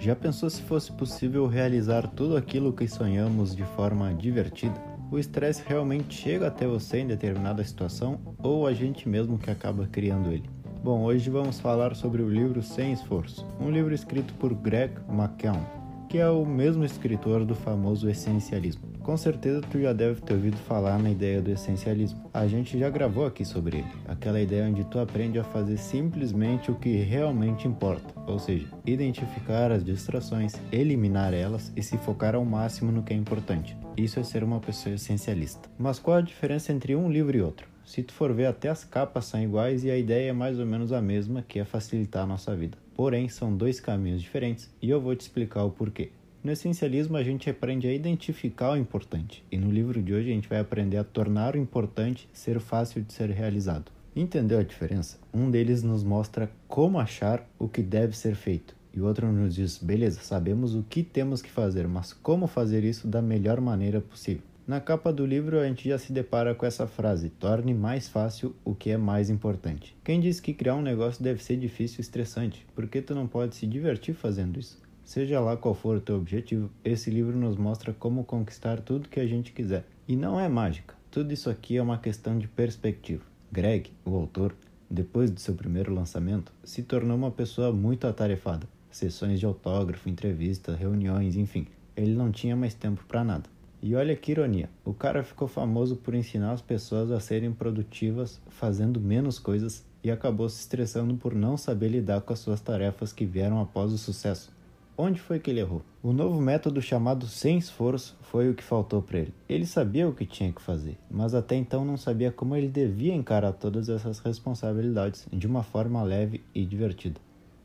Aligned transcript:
Já 0.00 0.16
pensou 0.16 0.48
se 0.48 0.62
fosse 0.62 0.90
possível 0.90 1.46
realizar 1.46 2.08
tudo 2.08 2.34
aquilo 2.34 2.72
que 2.72 2.88
sonhamos 2.88 3.54
de 3.54 3.64
forma 3.64 4.14
divertida? 4.14 4.74
O 5.10 5.18
estresse 5.18 5.62
realmente 5.66 6.14
chega 6.14 6.46
até 6.46 6.66
você 6.66 7.00
em 7.00 7.06
determinada 7.06 7.62
situação 7.62 8.18
ou 8.42 8.66
a 8.66 8.72
gente 8.72 9.06
mesmo 9.06 9.38
que 9.38 9.50
acaba 9.50 9.86
criando 9.86 10.32
ele? 10.32 10.48
Bom, 10.82 11.02
hoje 11.02 11.28
vamos 11.28 11.60
falar 11.60 11.94
sobre 11.94 12.22
o 12.22 12.30
livro 12.30 12.62
Sem 12.62 12.94
Esforço, 12.94 13.46
um 13.60 13.70
livro 13.70 13.92
escrito 13.92 14.32
por 14.34 14.54
Greg 14.54 14.94
McKeown, 15.06 15.62
que 16.08 16.16
é 16.16 16.30
o 16.30 16.46
mesmo 16.46 16.82
escritor 16.82 17.44
do 17.44 17.54
famoso 17.54 18.08
Essencialismo. 18.08 18.89
Com 19.02 19.16
certeza 19.16 19.62
tu 19.62 19.80
já 19.80 19.92
deve 19.92 20.20
ter 20.20 20.34
ouvido 20.34 20.56
falar 20.58 20.98
na 20.98 21.10
ideia 21.10 21.40
do 21.40 21.50
essencialismo. 21.50 22.30
A 22.34 22.46
gente 22.46 22.78
já 22.78 22.90
gravou 22.90 23.24
aqui 23.24 23.44
sobre 23.44 23.78
ele. 23.78 23.88
Aquela 24.06 24.40
ideia 24.40 24.68
onde 24.68 24.84
tu 24.84 24.98
aprende 24.98 25.38
a 25.38 25.44
fazer 25.44 25.78
simplesmente 25.78 26.70
o 26.70 26.74
que 26.74 26.96
realmente 26.96 27.66
importa, 27.66 28.14
ou 28.26 28.38
seja, 28.38 28.66
identificar 28.84 29.72
as 29.72 29.82
distrações, 29.82 30.54
eliminar 30.70 31.32
elas 31.32 31.72
e 31.74 31.82
se 31.82 31.96
focar 31.98 32.34
ao 32.34 32.44
máximo 32.44 32.92
no 32.92 33.02
que 33.02 33.14
é 33.14 33.16
importante. 33.16 33.76
Isso 33.96 34.20
é 34.20 34.22
ser 34.22 34.44
uma 34.44 34.60
pessoa 34.60 34.94
essencialista. 34.94 35.68
Mas 35.78 35.98
qual 35.98 36.18
a 36.18 36.22
diferença 36.22 36.72
entre 36.72 36.94
um 36.94 37.10
livro 37.10 37.36
e 37.36 37.40
outro? 37.40 37.66
Se 37.84 38.02
tu 38.02 38.12
for 38.12 38.32
ver, 38.32 38.46
até 38.46 38.68
as 38.68 38.84
capas 38.84 39.24
são 39.24 39.42
iguais 39.42 39.82
e 39.82 39.90
a 39.90 39.96
ideia 39.96 40.30
é 40.30 40.32
mais 40.32 40.60
ou 40.60 40.66
menos 40.66 40.92
a 40.92 41.00
mesma, 41.00 41.42
que 41.42 41.58
é 41.58 41.64
facilitar 41.64 42.22
a 42.22 42.26
nossa 42.26 42.54
vida. 42.54 42.78
Porém, 42.94 43.28
são 43.28 43.56
dois 43.56 43.80
caminhos 43.80 44.20
diferentes 44.20 44.70
e 44.80 44.90
eu 44.90 45.00
vou 45.00 45.16
te 45.16 45.22
explicar 45.22 45.64
o 45.64 45.70
porquê. 45.70 46.12
No 46.42 46.50
essencialismo, 46.50 47.18
a 47.18 47.22
gente 47.22 47.50
aprende 47.50 47.86
a 47.86 47.92
identificar 47.92 48.72
o 48.72 48.76
importante, 48.76 49.44
e 49.52 49.58
no 49.58 49.70
livro 49.70 50.02
de 50.02 50.14
hoje 50.14 50.30
a 50.30 50.34
gente 50.34 50.48
vai 50.48 50.58
aprender 50.58 50.96
a 50.96 51.04
tornar 51.04 51.54
o 51.54 51.58
importante 51.58 52.26
ser 52.32 52.58
fácil 52.58 53.02
de 53.02 53.12
ser 53.12 53.28
realizado. 53.28 53.92
Entendeu 54.16 54.58
a 54.58 54.62
diferença? 54.62 55.18
Um 55.34 55.50
deles 55.50 55.82
nos 55.82 56.02
mostra 56.02 56.50
como 56.66 56.98
achar 56.98 57.46
o 57.58 57.68
que 57.68 57.82
deve 57.82 58.16
ser 58.16 58.34
feito, 58.34 58.74
e 58.94 58.98
o 59.02 59.04
outro 59.04 59.30
nos 59.30 59.54
diz: 59.54 59.76
beleza, 59.76 60.20
sabemos 60.22 60.74
o 60.74 60.82
que 60.82 61.02
temos 61.02 61.42
que 61.42 61.50
fazer, 61.50 61.86
mas 61.86 62.14
como 62.14 62.46
fazer 62.46 62.84
isso 62.84 63.06
da 63.06 63.20
melhor 63.20 63.60
maneira 63.60 64.00
possível. 64.00 64.42
Na 64.66 64.80
capa 64.80 65.12
do 65.12 65.26
livro 65.26 65.60
a 65.60 65.66
gente 65.66 65.90
já 65.90 65.98
se 65.98 66.10
depara 66.10 66.54
com 66.54 66.64
essa 66.64 66.86
frase: 66.86 67.28
torne 67.28 67.74
mais 67.74 68.08
fácil 68.08 68.56
o 68.64 68.74
que 68.74 68.88
é 68.88 68.96
mais 68.96 69.28
importante. 69.28 69.94
Quem 70.02 70.18
diz 70.18 70.40
que 70.40 70.54
criar 70.54 70.76
um 70.76 70.82
negócio 70.82 71.22
deve 71.22 71.44
ser 71.44 71.58
difícil 71.58 71.98
e 71.98 72.00
estressante? 72.00 72.66
Porque 72.74 73.02
tu 73.02 73.14
não 73.14 73.26
pode 73.26 73.56
se 73.56 73.66
divertir 73.66 74.14
fazendo 74.14 74.58
isso? 74.58 74.80
Seja 75.10 75.40
lá 75.40 75.56
qual 75.56 75.74
for 75.74 75.96
o 75.96 76.00
teu 76.00 76.14
objetivo, 76.14 76.70
esse 76.84 77.10
livro 77.10 77.36
nos 77.36 77.56
mostra 77.56 77.92
como 77.92 78.22
conquistar 78.22 78.80
tudo 78.80 79.08
que 79.08 79.18
a 79.18 79.26
gente 79.26 79.50
quiser. 79.50 79.84
E 80.06 80.14
não 80.14 80.38
é 80.38 80.48
mágica, 80.48 80.94
tudo 81.10 81.32
isso 81.32 81.50
aqui 81.50 81.76
é 81.76 81.82
uma 81.82 81.98
questão 81.98 82.38
de 82.38 82.46
perspectiva. 82.46 83.24
Greg, 83.50 83.90
o 84.04 84.14
autor, 84.14 84.54
depois 84.88 85.34
de 85.34 85.40
seu 85.40 85.54
primeiro 85.54 85.92
lançamento, 85.92 86.52
se 86.62 86.84
tornou 86.84 87.16
uma 87.16 87.32
pessoa 87.32 87.72
muito 87.72 88.06
atarefada. 88.06 88.68
Sessões 88.88 89.40
de 89.40 89.46
autógrafo, 89.46 90.08
entrevistas, 90.08 90.78
reuniões, 90.78 91.34
enfim, 91.34 91.66
ele 91.96 92.14
não 92.14 92.30
tinha 92.30 92.54
mais 92.54 92.74
tempo 92.74 93.04
para 93.08 93.24
nada. 93.24 93.50
E 93.82 93.96
olha 93.96 94.14
que 94.14 94.30
ironia, 94.30 94.70
o 94.84 94.94
cara 94.94 95.24
ficou 95.24 95.48
famoso 95.48 95.96
por 95.96 96.14
ensinar 96.14 96.52
as 96.52 96.62
pessoas 96.62 97.10
a 97.10 97.18
serem 97.18 97.50
produtivas 97.50 98.40
fazendo 98.48 99.00
menos 99.00 99.40
coisas 99.40 99.84
e 100.04 100.08
acabou 100.08 100.48
se 100.48 100.60
estressando 100.60 101.16
por 101.16 101.34
não 101.34 101.56
saber 101.56 101.88
lidar 101.88 102.20
com 102.20 102.32
as 102.32 102.38
suas 102.38 102.60
tarefas 102.60 103.12
que 103.12 103.26
vieram 103.26 103.60
após 103.60 103.92
o 103.92 103.98
sucesso. 103.98 104.59
Onde 105.02 105.18
foi 105.18 105.38
que 105.38 105.48
ele 105.48 105.60
errou? 105.60 105.80
O 106.02 106.12
novo 106.12 106.38
método 106.42 106.82
chamado 106.82 107.26
sem 107.26 107.56
esforço 107.56 108.18
foi 108.20 108.50
o 108.50 108.54
que 108.54 108.62
faltou 108.62 109.00
para 109.00 109.20
ele. 109.20 109.32
Ele 109.48 109.64
sabia 109.64 110.06
o 110.06 110.12
que 110.12 110.26
tinha 110.26 110.52
que 110.52 110.60
fazer, 110.60 110.98
mas 111.10 111.34
até 111.34 111.56
então 111.56 111.86
não 111.86 111.96
sabia 111.96 112.30
como 112.30 112.54
ele 112.54 112.68
devia 112.68 113.14
encarar 113.14 113.54
todas 113.54 113.88
essas 113.88 114.18
responsabilidades 114.18 115.26
de 115.32 115.46
uma 115.46 115.62
forma 115.62 116.02
leve 116.02 116.44
e 116.54 116.66
divertida. 116.66 117.18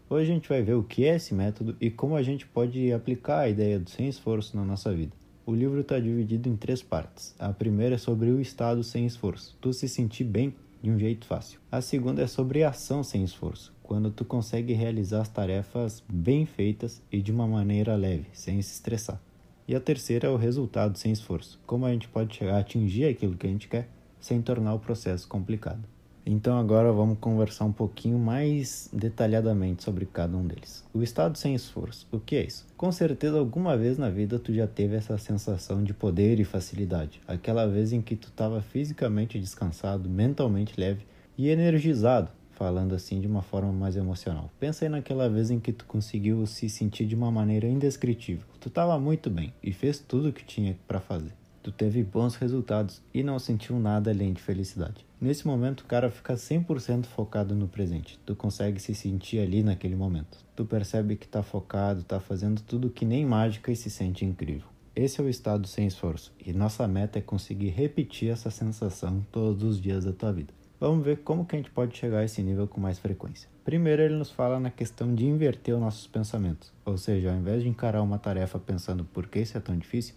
Hoje 0.10 0.32
a 0.32 0.34
gente 0.34 0.48
vai 0.48 0.62
ver 0.62 0.76
o 0.76 0.84
que 0.84 1.04
é 1.04 1.18
esse 1.18 1.34
método 1.34 1.76
e 1.82 1.92
como 1.92 2.16
a 2.16 2.24
gente 2.24 2.48
pode 2.48 2.94
aplicar 2.94 3.40
a 3.40 3.50
ideia 3.50 3.78
do 3.78 3.90
sem 3.90 4.08
esforço 4.08 4.56
na 4.56 4.64
nossa 4.64 4.94
vida. 4.94 5.12
O 5.46 5.54
livro 5.54 5.82
está 5.82 6.00
dividido 6.00 6.48
em 6.48 6.56
três 6.56 6.82
partes. 6.82 7.36
A 7.38 7.52
primeira 7.52 7.96
é 7.96 7.98
sobre 7.98 8.30
o 8.30 8.40
estado 8.40 8.82
sem 8.82 9.06
esforço, 9.06 9.58
tu 9.60 9.74
se 9.74 9.90
sentir 9.90 10.24
bem 10.24 10.56
de 10.86 10.92
um 10.92 11.00
jeito 11.00 11.26
fácil. 11.26 11.60
A 11.72 11.82
segunda 11.82 12.22
é 12.22 12.28
sobre 12.28 12.64
ação 12.64 13.04
sem 13.04 13.24
esforço, 13.24 13.74
quando 13.82 14.12
tu 14.12 14.24
consegue 14.24 14.72
realizar 14.72 15.22
as 15.22 15.28
tarefas 15.28 16.04
bem 16.08 16.46
feitas 16.46 17.02
e 17.12 17.24
de 17.24 17.32
uma 17.32 17.48
maneira 17.48 17.96
leve, 17.96 18.28
sem 18.34 18.62
se 18.62 18.74
estressar. 18.74 19.20
E 19.68 19.74
a 19.74 19.80
terceira 19.80 20.28
é 20.28 20.30
o 20.30 20.38
resultado 20.38 20.96
sem 20.96 21.12
esforço, 21.12 21.60
como 21.66 21.88
a 21.88 21.92
gente 21.92 22.08
pode 22.08 22.36
chegar 22.36 22.58
a 22.58 22.60
atingir 22.60 23.06
aquilo 23.06 23.36
que 23.36 23.48
a 23.48 23.50
gente 23.50 23.68
quer 23.68 23.90
sem 24.20 24.44
tornar 24.44 24.76
o 24.76 24.80
processo 24.80 25.28
complicado. 25.28 25.84
Então 26.26 26.58
agora 26.58 26.92
vamos 26.92 27.20
conversar 27.20 27.66
um 27.66 27.72
pouquinho 27.72 28.18
mais 28.18 28.90
detalhadamente 28.92 29.84
sobre 29.84 30.08
cada 30.08 30.36
um 30.36 30.48
deles. 30.48 30.84
O 30.92 31.04
estado 31.04 31.38
sem 31.38 31.54
esforço, 31.54 32.08
o 32.12 32.20
que 32.20 32.36
é 32.36 32.44
isso? 32.44 32.66
Com 32.76 32.92
certeza 32.92 33.38
alguma 33.38 33.78
vez 33.78 34.00
na 34.00 34.10
vida 34.10 34.40
tu 34.40 34.52
já 34.52 34.66
teve 34.66 34.96
essa 34.96 35.20
sensação 35.20 35.84
de 35.84 35.94
poder 35.94 36.40
e 36.40 36.44
facilidade, 36.44 37.22
aquela 37.28 37.68
vez 37.68 37.94
em 37.94 38.02
que 38.02 38.16
tu 38.16 38.30
estava 38.30 38.60
fisicamente 38.60 39.40
descansado, 39.40 40.10
mentalmente 40.10 40.74
leve 40.80 41.06
e 41.38 41.50
energizado, 41.50 42.32
falando 42.52 42.96
assim 42.96 43.22
de 43.22 43.28
uma 43.28 43.44
forma 43.44 43.72
mais 43.72 43.96
emocional. 43.96 44.50
Pensa 44.60 44.86
aí 44.86 44.90
naquela 44.90 45.30
vez 45.30 45.52
em 45.52 45.60
que 45.60 45.72
tu 45.72 45.86
conseguiu 45.86 46.46
se 46.48 46.70
sentir 46.70 47.06
de 47.06 47.14
uma 47.14 47.30
maneira 47.30 47.68
indescritível. 47.68 48.46
Tu 48.60 48.70
estava 48.70 48.98
muito 48.98 49.30
bem 49.30 49.54
e 49.62 49.72
fez 49.72 50.00
tudo 50.00 50.30
o 50.30 50.34
que 50.34 50.44
tinha 50.44 50.76
para 50.88 51.00
fazer. 51.00 51.34
Tu 51.66 51.72
teve 51.72 52.04
bons 52.04 52.36
resultados 52.36 53.02
e 53.12 53.24
não 53.24 53.40
sentiu 53.40 53.80
nada 53.80 54.12
além 54.12 54.34
de 54.34 54.40
felicidade. 54.40 55.04
Nesse 55.20 55.48
momento, 55.48 55.82
o 55.82 55.86
cara 55.86 56.12
fica 56.12 56.36
100% 56.36 57.08
focado 57.08 57.56
no 57.56 57.68
presente. 57.68 58.20
Tu 58.24 58.36
consegue 58.36 58.80
se 58.80 58.94
sentir 58.94 59.40
ali 59.40 59.64
naquele 59.64 59.96
momento. 59.96 60.38
Tu 60.56 60.64
percebe 60.64 61.16
que 61.16 61.26
está 61.26 61.42
focado, 61.42 62.02
está 62.02 62.20
fazendo 62.20 62.62
tudo 62.62 62.92
que 62.92 63.04
nem 63.04 63.26
mágica 63.26 63.72
e 63.72 63.76
se 63.76 63.90
sente 63.90 64.24
incrível. 64.24 64.68
Esse 64.96 65.20
é 65.20 65.24
o 65.24 65.28
estado 65.28 65.68
sem 65.68 65.88
esforço 65.88 66.32
e 66.40 66.54
nossa 66.54 66.88
meta 66.88 67.18
é 67.18 67.22
conseguir 67.24 67.70
repetir 67.70 68.30
essa 68.30 68.52
sensação 68.52 69.26
todos 69.32 69.64
os 69.64 69.82
dias 69.82 70.06
da 70.06 70.14
tua 70.14 70.32
vida. 70.32 70.54
Vamos 70.80 71.04
ver 71.04 71.24
como 71.24 71.48
que 71.48 71.56
a 71.56 71.58
gente 71.58 71.72
pode 71.72 71.98
chegar 71.98 72.20
a 72.20 72.26
esse 72.26 72.44
nível 72.44 72.68
com 72.68 72.80
mais 72.80 73.00
frequência. 73.00 73.50
Primeiro, 73.64 74.04
ele 74.04 74.18
nos 74.18 74.30
fala 74.30 74.60
na 74.60 74.70
questão 74.70 75.16
de 75.16 75.26
inverter 75.26 75.74
os 75.74 75.82
nossos 75.82 76.06
pensamentos, 76.06 76.72
ou 76.86 76.96
seja, 76.96 77.32
ao 77.32 77.38
invés 77.38 77.64
de 77.64 77.70
encarar 77.70 78.04
uma 78.04 78.20
tarefa 78.20 78.60
pensando 78.60 79.04
por 79.04 79.26
que 79.26 79.40
isso 79.40 79.58
é 79.58 79.62
tão 79.62 79.76
difícil, 79.76 80.14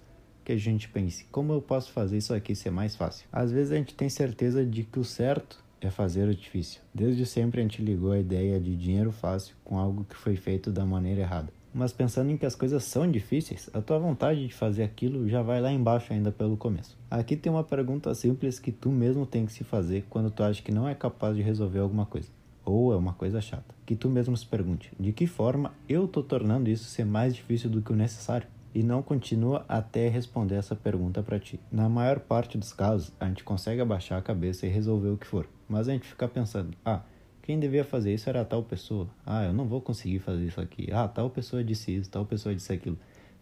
que 0.48 0.52
a 0.52 0.56
gente 0.56 0.88
pense 0.88 1.26
como 1.30 1.52
eu 1.52 1.60
posso 1.60 1.92
fazer 1.92 2.16
isso 2.16 2.32
aqui 2.32 2.54
ser 2.54 2.70
mais 2.70 2.96
fácil. 2.96 3.28
Às 3.30 3.52
vezes 3.52 3.70
a 3.70 3.76
gente 3.76 3.94
tem 3.94 4.08
certeza 4.08 4.64
de 4.64 4.82
que 4.82 4.98
o 4.98 5.04
certo 5.04 5.62
é 5.78 5.90
fazer 5.90 6.26
o 6.26 6.34
difícil. 6.34 6.80
Desde 6.94 7.26
sempre 7.26 7.60
a 7.60 7.62
gente 7.62 7.82
ligou 7.82 8.12
a 8.12 8.18
ideia 8.18 8.58
de 8.58 8.74
dinheiro 8.74 9.12
fácil 9.12 9.54
com 9.62 9.78
algo 9.78 10.06
que 10.08 10.16
foi 10.16 10.36
feito 10.36 10.72
da 10.72 10.86
maneira 10.86 11.20
errada. 11.20 11.52
Mas 11.74 11.92
pensando 11.92 12.30
em 12.30 12.38
que 12.38 12.46
as 12.46 12.54
coisas 12.54 12.82
são 12.82 13.10
difíceis, 13.10 13.68
a 13.74 13.82
tua 13.82 13.98
vontade 13.98 14.46
de 14.46 14.54
fazer 14.54 14.84
aquilo 14.84 15.28
já 15.28 15.42
vai 15.42 15.60
lá 15.60 15.70
embaixo 15.70 16.14
ainda 16.14 16.32
pelo 16.32 16.56
começo. 16.56 16.96
Aqui 17.10 17.36
tem 17.36 17.52
uma 17.52 17.62
pergunta 17.62 18.14
simples 18.14 18.58
que 18.58 18.72
tu 18.72 18.88
mesmo 18.88 19.26
tem 19.26 19.44
que 19.44 19.52
se 19.52 19.64
fazer 19.64 20.06
quando 20.08 20.30
tu 20.30 20.42
acha 20.42 20.62
que 20.62 20.72
não 20.72 20.88
é 20.88 20.94
capaz 20.94 21.36
de 21.36 21.42
resolver 21.42 21.80
alguma 21.80 22.06
coisa. 22.06 22.30
Ou 22.64 22.90
é 22.94 22.96
uma 22.96 23.12
coisa 23.12 23.38
chata. 23.42 23.74
Que 23.84 23.94
tu 23.94 24.08
mesmo 24.08 24.34
se 24.34 24.46
pergunte: 24.46 24.90
de 24.98 25.12
que 25.12 25.26
forma 25.26 25.74
eu 25.86 26.08
tô 26.08 26.22
tornando 26.22 26.70
isso 26.70 26.84
ser 26.84 27.04
mais 27.04 27.34
difícil 27.34 27.68
do 27.68 27.82
que 27.82 27.92
o 27.92 27.96
necessário? 27.96 28.48
E 28.78 28.82
não 28.84 29.02
continua 29.02 29.64
até 29.68 30.08
responder 30.08 30.54
essa 30.54 30.76
pergunta 30.76 31.20
para 31.20 31.40
ti. 31.40 31.58
Na 31.70 31.88
maior 31.88 32.20
parte 32.20 32.56
dos 32.56 32.72
casos, 32.72 33.12
a 33.18 33.26
gente 33.26 33.42
consegue 33.42 33.80
abaixar 33.80 34.20
a 34.20 34.22
cabeça 34.22 34.66
e 34.66 34.70
resolver 34.70 35.08
o 35.08 35.16
que 35.16 35.26
for, 35.26 35.48
mas 35.68 35.88
a 35.88 35.92
gente 35.92 36.06
fica 36.06 36.28
pensando: 36.28 36.70
ah, 36.84 37.02
quem 37.42 37.58
devia 37.58 37.82
fazer 37.82 38.14
isso 38.14 38.28
era 38.28 38.44
tal 38.44 38.62
pessoa. 38.62 39.08
Ah, 39.26 39.42
eu 39.42 39.52
não 39.52 39.66
vou 39.66 39.80
conseguir 39.80 40.20
fazer 40.20 40.44
isso 40.44 40.60
aqui. 40.60 40.92
Ah, 40.92 41.08
tal 41.08 41.28
pessoa 41.28 41.64
disse 41.64 41.92
isso, 41.92 42.08
tal 42.08 42.24
pessoa 42.24 42.54
disse 42.54 42.72
aquilo. 42.72 42.96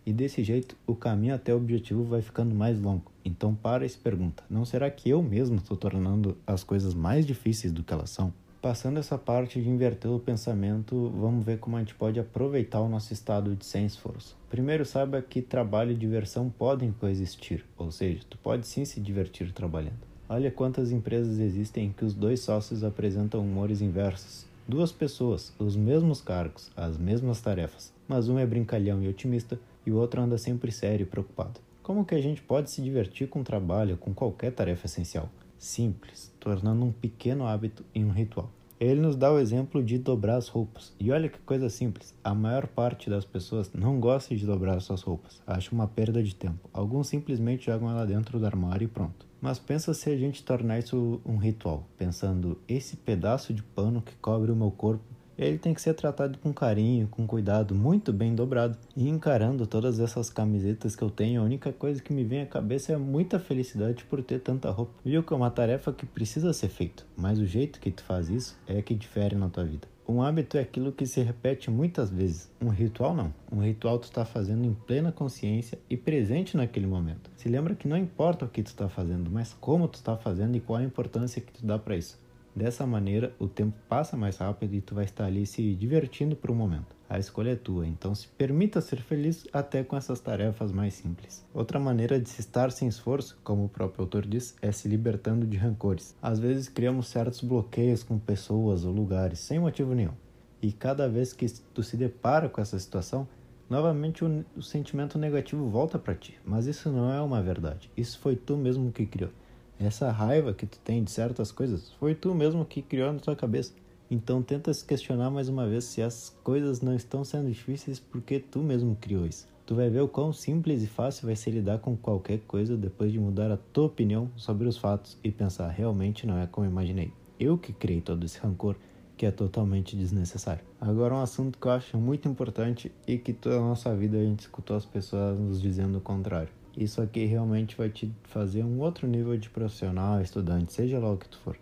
E 0.07 0.13
desse 0.13 0.43
jeito, 0.43 0.75
o 0.87 0.95
caminho 0.95 1.35
até 1.35 1.53
o 1.53 1.59
objetivo 1.59 2.03
vai 2.03 2.23
ficando 2.23 2.55
mais 2.55 2.81
longo. 2.81 3.13
Então 3.23 3.55
para 3.55 3.85
e 3.85 3.89
se 3.91 3.99
pergunta: 3.99 4.43
não 4.49 4.65
será 4.65 4.91
que 4.91 5.11
eu 5.11 5.23
mesmo 5.23 5.57
estou 5.57 5.77
tornando 5.77 6.39
as 6.47 6.65
coisas 6.65 6.95
mais 6.95 7.27
difíceis 7.27 7.75
do 7.75 7.85
que 7.85 7.93
elas 7.93 8.09
são? 8.09 8.33
Passando 8.67 8.99
essa 8.99 9.17
parte 9.17 9.63
de 9.63 9.69
inverter 9.71 10.11
o 10.11 10.19
pensamento, 10.19 11.09
vamos 11.11 11.47
ver 11.47 11.61
como 11.61 11.77
a 11.77 11.79
gente 11.79 11.95
pode 11.95 12.19
aproveitar 12.19 12.81
o 12.81 12.89
nosso 12.89 13.13
estado 13.13 13.55
de 13.55 13.65
sem 13.65 13.87
esforço. 13.87 14.37
Primeiro, 14.51 14.85
saiba 14.85 15.23
que 15.23 15.41
trabalho 15.41 15.93
e 15.93 15.95
diversão 15.95 16.51
podem 16.51 16.91
coexistir, 16.91 17.65
ou 17.79 17.93
seja, 17.93 18.23
tu 18.29 18.37
pode 18.37 18.67
sim 18.67 18.85
se 18.85 18.99
divertir 18.99 19.53
trabalhando. 19.53 20.01
Olha 20.29 20.51
quantas 20.51 20.91
empresas 20.91 21.39
existem 21.39 21.87
em 21.87 21.93
que 21.93 22.05
os 22.05 22.13
dois 22.13 22.41
sócios 22.41 22.83
apresentam 22.83 23.41
humores 23.41 23.81
inversos. 23.81 24.47
Duas 24.67 24.91
pessoas, 24.91 25.53
os 25.61 25.77
mesmos 25.77 26.21
cargos, 26.21 26.69
as 26.77 26.99
mesmas 26.99 27.41
tarefas, 27.41 27.93
mas 28.09 28.29
um 28.29 28.37
é 28.37 28.45
brincalhão 28.45 29.01
e 29.01 29.09
otimista 29.09 29.61
e 29.87 29.93
o 29.93 29.97
outro 29.97 30.21
anda 30.21 30.39
sempre 30.39 30.73
sério 30.73 31.05
e 31.05 31.09
preocupado. 31.09 31.61
Como 31.85 32.05
que 32.05 32.17
a 32.17 32.21
gente 32.21 32.43
pode 32.43 32.69
se 32.69 32.83
divertir 32.83 33.29
com 33.29 33.45
trabalho, 33.45 33.97
com 33.97 34.13
qualquer 34.13 34.51
tarefa 34.51 34.87
essencial? 34.87 35.31
Simples, 35.59 36.33
tornando 36.39 36.85
um 36.85 36.93
pequeno 36.93 37.47
hábito 37.47 37.85
em 37.95 38.05
um 38.05 38.11
ritual. 38.11 38.51
Ele 38.79 39.01
nos 39.01 39.17
dá 39.17 39.33
o 39.33 39.39
exemplo 39.39 39.83
de 39.83 39.97
dobrar 39.97 40.37
as 40.37 40.49
roupas. 40.49 40.95
E 41.01 41.11
olha 41.11 41.31
que 41.31 41.39
coisa 41.39 41.71
simples: 41.71 42.15
a 42.23 42.35
maior 42.35 42.67
parte 42.67 43.09
das 43.09 43.25
pessoas 43.25 43.71
não 43.73 43.99
gosta 43.99 44.37
de 44.37 44.45
dobrar 44.45 44.81
suas 44.81 45.01
roupas, 45.01 45.41
acha 45.47 45.75
uma 45.75 45.89
perda 45.89 46.23
de 46.23 46.35
tempo. 46.35 46.69
Alguns 46.73 47.09
simplesmente 47.09 47.67
jogam 47.67 47.91
ela 47.91 48.05
dentro 48.05 48.39
do 48.39 48.45
armário 48.45 48.85
e 48.85 48.89
pronto. 48.89 49.27
Mas 49.41 49.59
pensa 49.59 49.95
se 49.95 50.11
a 50.11 50.17
gente 50.17 50.43
tornar 50.43 50.79
isso 50.79 51.21
um 51.25 51.37
ritual, 51.37 51.87
pensando 51.97 52.59
esse 52.69 52.97
pedaço 52.97 53.55
de 53.55 53.63
pano 53.63 54.03
que 54.03 54.15
cobre 54.17 54.51
o 54.51 54.57
meu 54.57 54.71
corpo 54.71 55.05
ele 55.39 55.59
tem 55.59 55.75
que 55.75 55.81
ser 55.81 55.95
tratado 55.95 56.39
com 56.39 56.53
carinho, 56.53 57.09
com 57.09 57.27
cuidado, 57.27 57.75
muito 57.75 58.13
bem 58.13 58.35
dobrado. 58.35 58.77
E 58.97 59.09
encarando 59.09 59.67
todas 59.67 60.01
essas 60.01 60.31
camisetas 60.31 60.97
que 60.97 61.03
eu 61.03 61.11
tenho, 61.11 61.41
a 61.41 61.45
única 61.45 61.73
coisa 61.73 62.03
que 62.03 62.13
me 62.13 62.25
vem 62.25 62.43
à 62.43 62.47
cabeça 62.47 62.93
é 62.93 62.97
muita 62.97 63.39
felicidade 63.39 64.05
por 64.05 64.23
ter 64.23 64.41
tanta 64.41 64.71
roupa. 64.71 64.93
Viu 65.05 65.23
que 65.23 65.33
é 65.33 65.37
uma 65.37 65.51
tarefa 65.51 65.93
que 65.93 66.07
precisa 66.07 66.53
ser 66.53 66.69
feita, 66.69 67.05
mas 67.17 67.39
o 67.39 67.47
jeito 67.47 67.81
que 67.81 67.91
tu 67.91 68.03
faz 68.03 68.29
isso 68.29 68.59
é 68.67 68.81
que 68.81 68.95
difere 68.95 69.37
na 69.37 69.49
tua 69.49 69.65
vida. 69.65 69.87
Um 70.09 70.23
hábito 70.23 70.57
é 70.57 70.61
aquilo 70.61 70.93
que 70.93 71.05
se 71.05 71.21
repete 71.21 71.69
muitas 71.69 72.11
vezes. 72.11 72.49
Um 72.63 72.69
ritual 72.69 73.13
não. 73.13 73.35
Um 73.51 73.61
ritual 73.61 73.99
tu 73.99 74.05
está 74.05 74.25
fazendo 74.25 74.65
em 74.65 74.73
plena 74.73 75.11
consciência 75.11 75.81
e 75.91 75.97
presente 75.97 76.57
naquele 76.57 76.87
momento. 76.87 77.29
Se 77.37 77.49
lembra 77.49 77.75
que 77.75 77.89
não 77.89 77.97
importa 77.97 78.45
o 78.45 78.49
que 78.49 78.63
tu 78.63 78.69
está 78.69 78.89
fazendo, 78.89 79.29
mas 79.33 79.53
como 79.61 79.89
tu 79.89 79.97
está 79.97 80.17
fazendo 80.17 80.57
e 80.57 80.61
qual 80.61 80.79
a 80.79 80.85
importância 80.85 81.43
que 81.43 81.53
tu 81.53 81.67
dá 81.67 81.77
para 81.77 81.97
isso. 81.97 82.21
Dessa 82.57 82.87
maneira, 82.87 83.35
o 83.39 83.47
tempo 83.47 83.77
passa 83.87 84.17
mais 84.17 84.39
rápido 84.39 84.73
e 84.73 84.81
tu 84.81 84.95
vai 84.95 85.05
estar 85.05 85.27
ali 85.27 85.45
se 85.45 85.75
divertindo 85.75 86.35
por 86.35 86.51
um 86.51 86.55
momento. 86.55 86.97
A 87.07 87.19
escolha 87.19 87.51
é 87.51 87.55
tua, 87.55 87.87
então 87.87 88.15
se 88.15 88.27
permita 88.29 88.81
ser 88.81 88.97
feliz 89.03 89.47
até 89.53 89.85
com 89.85 89.95
essas 89.95 90.21
tarefas 90.21 90.73
mais 90.73 90.95
simples. 90.95 91.45
Outra 91.53 91.79
maneira 91.79 92.19
de 92.19 92.31
se 92.31 92.41
estar 92.41 92.73
sem 92.73 92.89
esforço, 92.89 93.39
como 93.45 93.67
o 93.67 93.69
próprio 93.69 94.05
autor 94.05 94.27
diz, 94.27 94.57
é 94.63 94.73
se 94.73 94.89
libertando 94.89 95.47
de 95.47 95.59
rancores. 95.59 96.17
Às 96.23 96.39
vezes 96.39 96.67
criamos 96.67 97.09
certos 97.09 97.43
bloqueios 97.43 98.03
com 98.03 98.19
pessoas 98.19 98.87
ou 98.87 98.91
lugares 98.93 99.39
sem 99.39 99.59
motivo 99.59 99.95
nenhum. 99.95 100.15
E 100.63 100.73
cada 100.73 101.07
vez 101.11 101.35
que 101.35 101.45
tu 101.75 101.83
se 101.83 101.95
depara 101.95 102.49
com 102.49 102.63
essa 102.63 102.79
situação, 102.79 103.29
novamente 103.69 104.25
o, 104.25 104.45
o 104.57 104.63
sentimento 104.63 105.19
negativo 105.19 105.69
volta 105.69 105.99
para 105.99 106.15
ti. 106.15 106.39
Mas 106.43 106.65
isso 106.65 106.89
não 106.91 107.13
é 107.13 107.21
uma 107.21 107.43
verdade. 107.43 107.91
Isso 107.95 108.19
foi 108.19 108.35
tu 108.35 108.57
mesmo 108.57 108.91
que 108.91 109.05
criou. 109.05 109.31
Essa 109.79 110.11
raiva 110.11 110.55
que 110.55 110.65
tu 110.65 110.79
tem 110.79 111.05
de 111.05 111.11
certas 111.11 111.53
coisas 111.53 111.93
foi 112.01 112.15
tu 112.15 112.35
mesmo 112.35 112.65
que 112.65 112.81
criou 112.81 113.13
na 113.13 113.19
tua 113.19 113.37
cabeça. 113.37 113.75
Então 114.11 114.43
tenta 114.43 114.73
se 114.73 114.85
questionar 114.85 115.31
mais 115.31 115.49
uma 115.49 115.69
vez 115.69 115.85
se 115.85 116.01
as 116.01 116.35
coisas 116.43 116.81
não 116.81 116.95
estão 116.95 117.25
sendo 117.25 117.49
difíceis 117.49 117.99
porque 117.99 118.39
tu 118.39 118.61
mesmo 118.61 118.97
criou 119.01 119.27
isso. 119.27 119.47
Tu 119.67 119.75
vai 119.75 119.91
ver 119.91 120.01
o 120.01 120.09
quão 120.09 120.33
simples 120.33 120.83
e 120.83 120.87
fácil 120.87 121.27
vai 121.27 121.35
ser 121.35 121.51
lidar 121.51 121.81
com 121.81 121.97
qualquer 121.97 122.39
coisa 122.47 122.77
depois 122.77 123.13
de 123.13 123.19
mudar 123.19 123.51
a 123.51 123.57
tua 123.57 123.87
opinião 123.87 124.31
sobre 124.37 124.69
os 124.69 124.79
fatos 124.79 125.19
e 125.25 125.31
pensar 125.31 125.69
realmente 125.69 126.27
não 126.27 126.39
é 126.39 126.47
como 126.47 126.67
imaginei. 126.67 127.13
Eu 127.39 127.59
que 127.59 127.73
criei 127.73 128.01
todo 128.01 128.25
esse 128.25 128.39
rancor 128.39 128.77
que 129.17 129.27
é 129.27 129.31
totalmente 129.31 129.97
desnecessário. 129.97 130.65
Agora 130.81 131.15
um 131.15 131.21
assunto 131.21 131.59
que 131.59 131.67
eu 131.67 131.73
acho 131.73 131.99
muito 131.99 132.29
importante 132.29 132.93
e 133.07 133.19
que 133.19 133.33
toda 133.33 133.57
a 133.57 133.61
nossa 133.61 133.95
vida 133.95 134.17
a 134.19 134.23
gente 134.23 134.41
escutou 134.41 134.77
as 134.77 134.85
pessoas 134.85 135.39
nos 135.39 135.61
dizendo 135.61 135.99
o 135.99 136.01
contrário. 136.01 136.51
Isso 136.77 137.01
aqui 137.01 137.25
realmente 137.25 137.75
vai 137.75 137.89
te 137.89 138.13
fazer 138.25 138.63
um 138.63 138.81
outro 138.81 139.09
nível 139.09 139.35
de 139.39 139.49
profissional, 139.49 140.21
estudante, 140.21 140.75
seja 140.75 140.99
lá 140.99 141.11
o 141.11 141.17
que 141.17 141.27
tu 141.27 141.39
for. 141.39 141.57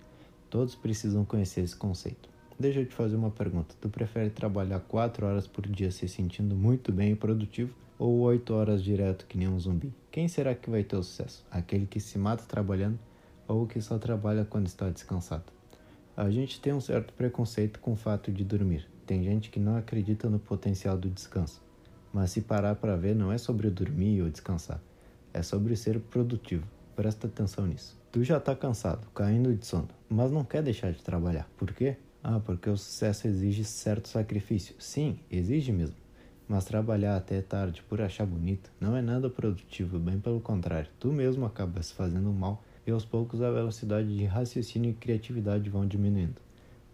Todos 0.50 0.74
precisam 0.74 1.24
conhecer 1.24 1.60
esse 1.60 1.76
conceito. 1.76 2.28
Deixa 2.58 2.80
eu 2.80 2.86
te 2.86 2.92
fazer 2.92 3.14
uma 3.14 3.30
pergunta. 3.30 3.76
Tu 3.80 3.88
prefere 3.88 4.28
trabalhar 4.30 4.80
4 4.80 5.24
horas 5.24 5.46
por 5.46 5.68
dia 5.68 5.92
se 5.92 6.08
sentindo 6.08 6.56
muito 6.56 6.90
bem 6.90 7.12
e 7.12 7.14
produtivo 7.16 7.72
ou 7.96 8.22
8 8.22 8.52
horas 8.54 8.82
direto 8.82 9.24
que 9.26 9.38
nem 9.38 9.46
um 9.46 9.58
zumbi? 9.58 9.92
Quem 10.10 10.26
será 10.26 10.52
que 10.52 10.68
vai 10.68 10.82
ter 10.82 10.96
o 10.96 11.02
sucesso? 11.04 11.46
Aquele 11.48 11.86
que 11.86 12.00
se 12.00 12.18
mata 12.18 12.42
trabalhando 12.42 12.98
ou 13.46 13.68
que 13.68 13.80
só 13.80 13.98
trabalha 13.98 14.44
quando 14.44 14.66
está 14.66 14.90
descansado? 14.90 15.44
A 16.16 16.28
gente 16.28 16.60
tem 16.60 16.72
um 16.72 16.80
certo 16.80 17.12
preconceito 17.12 17.78
com 17.78 17.92
o 17.92 17.96
fato 17.96 18.32
de 18.32 18.42
dormir. 18.42 18.88
Tem 19.06 19.22
gente 19.22 19.48
que 19.48 19.60
não 19.60 19.76
acredita 19.76 20.28
no 20.28 20.40
potencial 20.40 20.98
do 20.98 21.08
descanso. 21.08 21.62
Mas 22.12 22.32
se 22.32 22.40
parar 22.40 22.74
para 22.74 22.96
ver, 22.96 23.14
não 23.14 23.30
é 23.30 23.38
sobre 23.38 23.70
dormir 23.70 24.20
ou 24.20 24.28
descansar 24.28 24.80
é 25.34 25.42
sobre 25.42 25.76
ser 25.76 25.98
produtivo. 25.98 26.64
Presta 26.94 27.26
atenção 27.26 27.66
nisso. 27.66 27.98
Tu 28.12 28.22
já 28.22 28.38
está 28.38 28.54
cansado, 28.54 29.08
caindo 29.12 29.52
de 29.52 29.66
sono, 29.66 29.88
mas 30.08 30.30
não 30.30 30.44
quer 30.44 30.62
deixar 30.62 30.92
de 30.92 31.02
trabalhar. 31.02 31.50
Por 31.56 31.72
quê? 31.72 31.96
Ah, 32.22 32.40
porque 32.40 32.70
o 32.70 32.76
sucesso 32.76 33.26
exige 33.26 33.64
certo 33.64 34.08
sacrifício. 34.08 34.76
Sim, 34.78 35.18
exige 35.28 35.72
mesmo. 35.72 35.96
Mas 36.48 36.64
trabalhar 36.64 37.16
até 37.16 37.42
tarde 37.42 37.82
por 37.88 38.00
achar 38.00 38.24
bonito 38.24 38.70
não 38.80 38.96
é 38.96 39.02
nada 39.02 39.28
produtivo, 39.28 39.98
bem 39.98 40.20
pelo 40.20 40.40
contrário. 40.40 40.88
Tu 41.00 41.12
mesmo 41.12 41.44
acaba 41.44 41.82
se 41.82 41.92
fazendo 41.92 42.32
mal 42.32 42.62
e 42.86 42.90
aos 42.90 43.04
poucos 43.04 43.42
a 43.42 43.50
velocidade 43.50 44.16
de 44.16 44.24
raciocínio 44.24 44.90
e 44.90 44.94
criatividade 44.94 45.68
vão 45.68 45.86
diminuindo. 45.86 46.40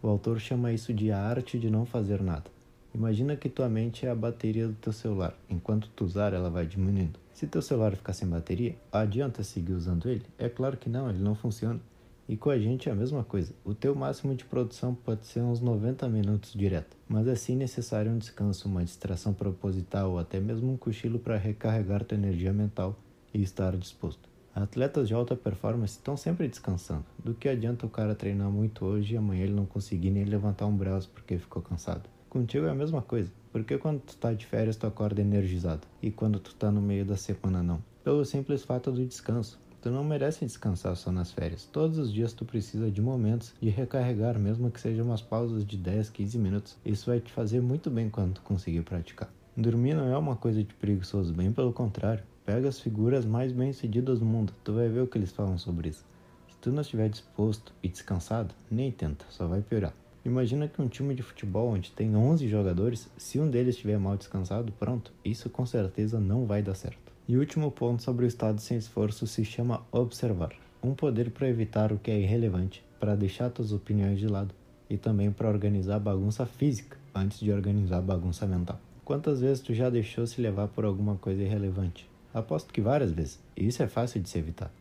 O 0.01 0.07
autor 0.07 0.39
chama 0.39 0.73
isso 0.73 0.91
de 0.93 1.11
a 1.11 1.19
arte 1.19 1.59
de 1.59 1.69
não 1.69 1.85
fazer 1.85 2.21
nada. 2.21 2.49
Imagina 2.93 3.35
que 3.35 3.47
tua 3.47 3.69
mente 3.69 4.05
é 4.05 4.09
a 4.09 4.15
bateria 4.15 4.67
do 4.67 4.73
teu 4.73 4.91
celular. 4.91 5.37
Enquanto 5.49 5.89
tu 5.95 6.03
usar, 6.03 6.33
ela 6.33 6.49
vai 6.49 6.65
diminuindo. 6.65 7.20
Se 7.33 7.47
teu 7.47 7.61
celular 7.61 7.95
ficar 7.95 8.13
sem 8.13 8.27
bateria, 8.27 8.75
adianta 8.91 9.43
seguir 9.43 9.73
usando 9.73 10.09
ele? 10.09 10.25
É 10.37 10.49
claro 10.49 10.77
que 10.77 10.89
não, 10.89 11.09
ele 11.09 11.19
não 11.19 11.33
funciona. 11.33 11.79
E 12.27 12.37
com 12.37 12.49
a 12.49 12.57
gente 12.57 12.87
é 12.87 12.91
a 12.91 12.95
mesma 12.95 13.23
coisa. 13.23 13.53
O 13.65 13.73
teu 13.73 13.93
máximo 13.93 14.35
de 14.35 14.45
produção 14.45 14.95
pode 14.95 15.25
ser 15.25 15.41
uns 15.41 15.59
90 15.59 16.07
minutos 16.07 16.53
direto, 16.53 16.95
mas 17.07 17.27
é 17.27 17.35
sim 17.35 17.55
necessário 17.55 18.11
um 18.11 18.17
descanso, 18.17 18.69
uma 18.69 18.83
distração 18.83 19.33
proposital 19.33 20.11
ou 20.11 20.19
até 20.19 20.39
mesmo 20.39 20.71
um 20.71 20.77
cochilo 20.77 21.19
para 21.19 21.37
recarregar 21.37 22.05
tua 22.05 22.17
energia 22.17 22.53
mental 22.53 22.97
e 23.33 23.41
estar 23.41 23.75
disposto. 23.75 24.29
Atletas 24.53 25.07
de 25.07 25.13
alta 25.13 25.35
performance 25.35 25.97
estão 25.97 26.17
sempre 26.17 26.47
descansando. 26.47 27.05
Do 27.23 27.33
que 27.33 27.47
adianta 27.47 27.85
o 27.85 27.89
cara 27.89 28.13
treinar 28.13 28.49
muito 28.49 28.85
hoje 28.85 29.13
e 29.13 29.17
amanhã 29.17 29.43
ele 29.43 29.53
não 29.53 29.65
conseguir 29.65 30.11
nem 30.11 30.25
levantar 30.25 30.65
um 30.65 30.75
braço 30.75 31.09
porque 31.09 31.37
ficou 31.37 31.61
cansado? 31.61 32.09
Contigo 32.29 32.65
é 32.65 32.69
a 32.69 32.75
mesma 32.75 33.01
coisa. 33.01 33.31
Porque 33.51 33.77
quando 33.77 33.99
tu 34.01 34.15
tá 34.15 34.33
de 34.33 34.45
férias 34.45 34.77
tu 34.77 34.87
acorda 34.87 35.21
energizado 35.21 35.87
e 36.01 36.09
quando 36.09 36.39
tu 36.39 36.55
tá 36.55 36.71
no 36.71 36.81
meio 36.81 37.05
da 37.05 37.17
semana 37.17 37.61
não. 37.61 37.83
Pelo 38.03 38.25
simples 38.25 38.63
fato 38.63 38.91
do 38.91 39.05
descanso. 39.05 39.59
Tu 39.81 39.89
não 39.89 40.03
merece 40.03 40.45
descansar 40.45 40.95
só 40.95 41.11
nas 41.11 41.31
férias. 41.31 41.67
Todos 41.71 41.97
os 41.97 42.13
dias 42.13 42.33
tu 42.33 42.45
precisa 42.45 42.91
de 42.91 43.01
momentos 43.01 43.53
de 43.59 43.69
recarregar, 43.69 44.37
mesmo 44.37 44.69
que 44.69 44.79
sejam 44.79 45.05
umas 45.05 45.23
pausas 45.23 45.65
de 45.65 45.75
10, 45.75 46.11
15 46.11 46.37
minutos. 46.37 46.77
Isso 46.85 47.09
vai 47.09 47.19
te 47.19 47.31
fazer 47.31 47.61
muito 47.61 47.89
bem 47.89 48.07
quando 48.07 48.35
tu 48.35 48.41
conseguir 48.41 48.83
praticar. 48.83 49.33
Dormir 49.57 49.95
não 49.95 50.07
é 50.07 50.17
uma 50.17 50.35
coisa 50.35 50.63
de 50.63 50.73
preguiçoso, 50.75 51.33
bem 51.33 51.51
pelo 51.51 51.73
contrário. 51.73 52.23
Pega 52.45 52.69
as 52.69 52.79
figuras 52.79 53.25
mais 53.25 53.51
bem-sucedidas 53.51 54.19
do 54.19 54.25
mundo, 54.25 54.53
tu 54.63 54.73
vai 54.73 54.87
ver 54.87 55.01
o 55.01 55.07
que 55.07 55.17
eles 55.17 55.31
falam 55.31 55.57
sobre 55.57 55.89
isso. 55.89 56.05
Se 56.47 56.57
tu 56.59 56.71
não 56.71 56.81
estiver 56.81 57.09
disposto 57.09 57.73
e 57.81 57.89
descansado, 57.89 58.53
nem 58.69 58.91
tenta, 58.91 59.25
só 59.29 59.47
vai 59.47 59.61
piorar. 59.61 59.93
Imagina 60.23 60.67
que 60.67 60.79
um 60.79 60.87
time 60.87 61.15
de 61.15 61.23
futebol 61.23 61.69
onde 61.69 61.91
tem 61.91 62.15
11 62.15 62.47
jogadores, 62.47 63.09
se 63.17 63.39
um 63.39 63.49
deles 63.49 63.73
estiver 63.73 63.97
mal 63.97 64.15
descansado, 64.15 64.71
pronto, 64.73 65.11
isso 65.25 65.49
com 65.49 65.65
certeza 65.65 66.19
não 66.19 66.45
vai 66.45 66.61
dar 66.61 66.75
certo. 66.75 67.11
E 67.27 67.35
o 67.35 67.39
último 67.39 67.71
ponto 67.71 68.03
sobre 68.03 68.25
o 68.25 68.27
estado 68.27 68.61
sem 68.61 68.77
esforço 68.77 69.25
se 69.25 69.43
chama 69.43 69.81
observar. 69.91 70.53
Um 70.83 70.93
poder 70.93 71.31
para 71.31 71.49
evitar 71.49 71.91
o 71.91 71.97
que 71.97 72.11
é 72.11 72.19
irrelevante, 72.19 72.83
para 72.99 73.15
deixar 73.15 73.51
suas 73.55 73.71
opiniões 73.71 74.19
de 74.19 74.27
lado 74.27 74.53
e 74.87 74.95
também 74.95 75.31
para 75.31 75.49
organizar 75.49 75.99
bagunça 75.99 76.45
física 76.45 76.97
antes 77.15 77.39
de 77.39 77.51
organizar 77.51 78.01
bagunça 78.01 78.45
mental. 78.45 78.79
Quantas 79.03 79.41
vezes 79.41 79.63
tu 79.63 79.73
já 79.73 79.89
deixou 79.89 80.27
se 80.27 80.39
levar 80.39 80.67
por 80.67 80.85
alguma 80.85 81.15
coisa 81.15 81.41
irrelevante? 81.41 82.07
Aposto 82.31 82.71
que 82.71 82.79
várias 82.79 83.11
vezes. 83.11 83.39
E 83.57 83.67
isso 83.67 83.81
é 83.81 83.87
fácil 83.87 84.21
de 84.21 84.29
se 84.29 84.37
evitar. 84.37 84.71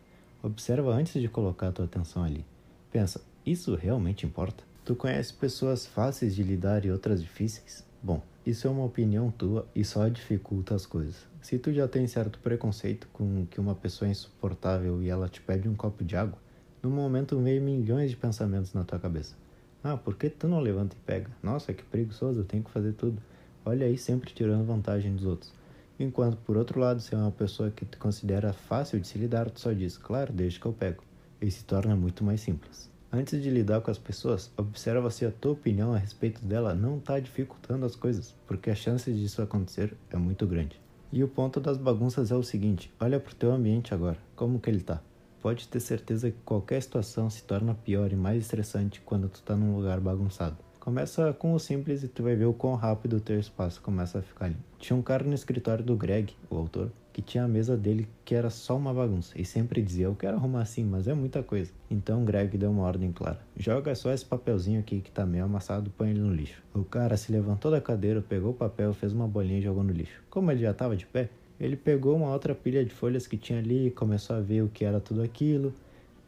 Observa 0.43 0.93
antes 0.93 1.21
de 1.21 1.29
colocar 1.29 1.73
tua 1.73 1.87
atenção 1.87 2.23
ali. 2.23 2.45
Pensa, 2.93 3.23
isso 3.45 3.75
realmente 3.75 4.27
importa? 4.27 4.70
Tu 4.85 4.97
conhece 4.97 5.33
pessoas 5.35 5.87
fáceis 5.87 6.35
de 6.35 6.43
lidar 6.43 6.85
e 6.85 6.91
outras 6.91 7.23
difíceis? 7.23 7.85
Bom, 8.03 8.23
isso 8.47 8.67
é 8.67 8.71
uma 8.71 8.85
opinião 8.85 9.31
tua 9.31 9.67
e 9.75 9.85
só 9.85 10.09
dificulta 10.09 10.75
as 10.75 10.87
coisas. 10.87 11.29
Se 11.43 11.59
tu 11.59 11.73
já 11.73 11.87
tem 11.87 12.07
certo 12.07 12.39
preconceito 12.39 13.07
com 13.13 13.47
que 13.47 13.61
uma 13.61 13.75
pessoa 13.75 14.09
é 14.09 14.13
insuportável 14.13 15.03
e 15.03 15.09
ela 15.09 15.29
te 15.29 15.41
pede 15.41 15.69
um 15.69 15.75
copo 15.75 16.03
de 16.03 16.17
água, 16.17 16.39
no 16.83 16.89
momento 16.89 17.39
vem 17.39 17.61
milhões 17.61 18.11
de 18.11 18.17
pensamentos 18.17 18.73
na 18.73 18.83
tua 18.83 18.99
cabeça. 18.99 19.37
Ah, 19.85 19.99
por 19.99 20.17
que 20.17 20.31
tu 20.31 20.49
não 20.49 20.61
levanta 20.61 20.97
e 20.97 21.01
pega? 21.07 21.31
Nossa, 21.43 21.75
que 21.75 21.85
preguiçoso, 21.85 22.41
eu 22.41 22.45
tenho 22.45 22.65
que 22.65 22.71
fazer 22.71 22.95
tudo. 22.95 23.21
Olha 23.65 23.87
aí, 23.87 23.99
sempre 23.99 24.33
tirando 24.33 24.65
vantagem 24.65 25.15
dos 25.15 25.27
outros. 25.27 25.53
Enquanto, 25.99 26.39
por 26.39 26.57
outro 26.57 26.81
lado, 26.81 27.01
se 27.01 27.15
é 27.15 27.19
uma 27.19 27.31
pessoa 27.31 27.71
que 27.71 27.85
tu 27.85 27.99
considera 27.99 28.55
fácil 28.55 28.99
de 28.99 29.07
se 29.07 29.19
lidar, 29.19 29.51
tu 29.51 29.61
só 29.61 29.73
diz, 29.73 29.99
claro, 29.99 30.33
deixa 30.33 30.59
que 30.59 30.67
eu 30.67 30.73
pego. 30.73 31.05
E 31.41 31.51
se 31.51 31.65
torna 31.65 31.95
muito 31.95 32.25
mais 32.25 32.41
simples. 32.41 32.91
Antes 33.13 33.43
de 33.43 33.51
lidar 33.51 33.81
com 33.81 33.91
as 33.91 33.99
pessoas, 33.99 34.53
observa 34.57 35.11
se 35.11 35.27
a 35.27 35.33
tua 35.33 35.53
opinião 35.53 35.93
a 35.93 35.99
respeito 35.99 36.45
dela 36.45 36.77
não 36.77 36.99
está 36.99 37.19
dificultando 37.19 37.85
as 37.85 37.97
coisas, 37.97 38.37
porque 38.47 38.71
a 38.71 38.75
chance 38.75 39.13
disso 39.13 39.43
acontecer 39.43 39.97
é 40.11 40.17
muito 40.17 40.47
grande. 40.47 40.81
E 41.13 41.25
o 41.25 41.29
ponto 41.29 41.59
das 41.59 41.77
bagunças 41.77 42.31
é 42.31 42.37
o 42.37 42.43
seguinte: 42.45 42.93
olha 43.01 43.19
para 43.19 43.33
o 43.33 43.35
teu 43.35 43.51
ambiente 43.51 43.93
agora, 43.93 44.17
como 44.37 44.61
que 44.61 44.71
ele 44.71 44.79
está. 44.79 45.03
Pode 45.43 45.67
ter 45.67 45.81
certeza 45.81 46.31
que 46.31 46.37
qualquer 46.45 46.81
situação 46.81 47.29
se 47.29 47.43
torna 47.43 47.75
pior 47.75 48.13
e 48.13 48.17
mais 48.17 48.45
estressante 48.45 49.01
quando 49.01 49.29
tu 49.29 49.37
está 49.37 49.57
num 49.57 49.75
lugar 49.75 49.99
bagunçado. 49.99 50.57
Começa 50.79 51.33
com 51.33 51.53
o 51.53 51.59
simples 51.59 52.05
e 52.05 52.09
tu 52.09 52.23
vai 52.23 52.37
ver 52.37 52.45
o 52.45 52.55
quão 52.55 52.75
rápido 52.75 53.17
o 53.17 53.21
teu 53.21 53.41
espaço 53.41 53.83
começa 53.83 54.21
a 54.21 54.23
ficar 54.23 54.49
limpo. 54.49 54.63
Tinha 54.79 54.97
um 54.97 55.03
cara 55.03 55.25
no 55.25 55.35
escritório 55.35 55.85
do 55.85 55.97
Greg, 55.97 56.37
o 56.49 56.57
autor, 56.57 56.93
que 57.13 57.23
tinha 57.23 57.45
a 57.45 57.49
mesa 57.49 57.77
dele 57.77 58.09
que 58.25 58.35
era 58.35 58.51
só 58.51 58.77
uma 58.77 58.93
bagunça 58.95 59.41
e 59.41 59.45
sempre 59.45 59.83
dizia: 59.83 60.07
Eu 60.07 60.15
quero 60.15 60.37
arrumar 60.37 60.63
assim, 60.63 60.85
mas 60.85 61.09
é 61.09 61.15
muita 61.15 61.43
coisa. 61.43 61.73
Então 61.91 62.25
Greg 62.25 62.57
deu 62.57 62.71
uma 62.71 62.85
ordem 62.85 63.13
clara: 63.13 63.41
Joga 63.57 63.95
só 63.95 64.13
esse 64.13 64.25
papelzinho 64.25 64.81
aqui 64.81 65.01
que 65.01 65.11
tá 65.11 65.27
meio 65.27 65.45
amassado, 65.45 65.91
põe 65.91 66.11
ele 66.11 66.21
no 66.21 66.33
lixo. 66.33 66.63
O 66.75 66.85
cara 66.85 67.17
se 67.17 67.33
levantou 67.33 67.71
da 67.71 67.81
cadeira, 67.81 68.23
pegou 68.23 68.51
o 68.53 68.55
papel, 68.55 68.93
fez 68.95 69.13
uma 69.13 69.27
bolinha 69.27 69.59
e 69.59 69.63
jogou 69.63 69.83
no 69.83 69.93
lixo. 69.93 70.23
Como 70.31 70.51
ele 70.51 70.61
já 70.61 70.71
estava 70.71 70.97
de 70.97 71.07
pé, 71.07 71.29
ele 71.61 71.77
pegou 71.77 72.17
uma 72.17 72.33
outra 72.33 72.55
pilha 72.55 72.83
de 72.85 72.91
folhas 72.91 73.27
que 73.27 73.37
tinha 73.37 73.59
ali, 73.59 73.91
começou 73.91 74.37
a 74.37 74.41
ver 74.41 74.63
o 74.63 74.69
que 74.69 74.85
era 74.85 74.99
tudo 74.99 75.23
aquilo 75.23 75.75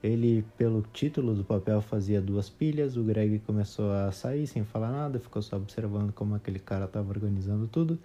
Ele, 0.03 0.45
pelo 0.59 0.83
título 0.93 1.35
do 1.35 1.43
papel, 1.45 1.81
fazia 1.81 2.21
duas 2.21 2.51
pilhas. 2.51 2.97
O 2.97 3.03
Greg 3.03 3.39
começou 3.41 3.93
a 3.93 4.13
sair 4.13 4.47
sem 4.47 4.65
falar 4.65 4.91
nada, 4.91 5.19
ficou 5.19 5.41
só 5.41 5.57
observando 5.57 6.13
como 6.13 6.35
aquele 6.35 6.59
cara 6.59 6.85
estava 6.85 7.09
organizando 7.09 7.67
tudo. 7.69 7.99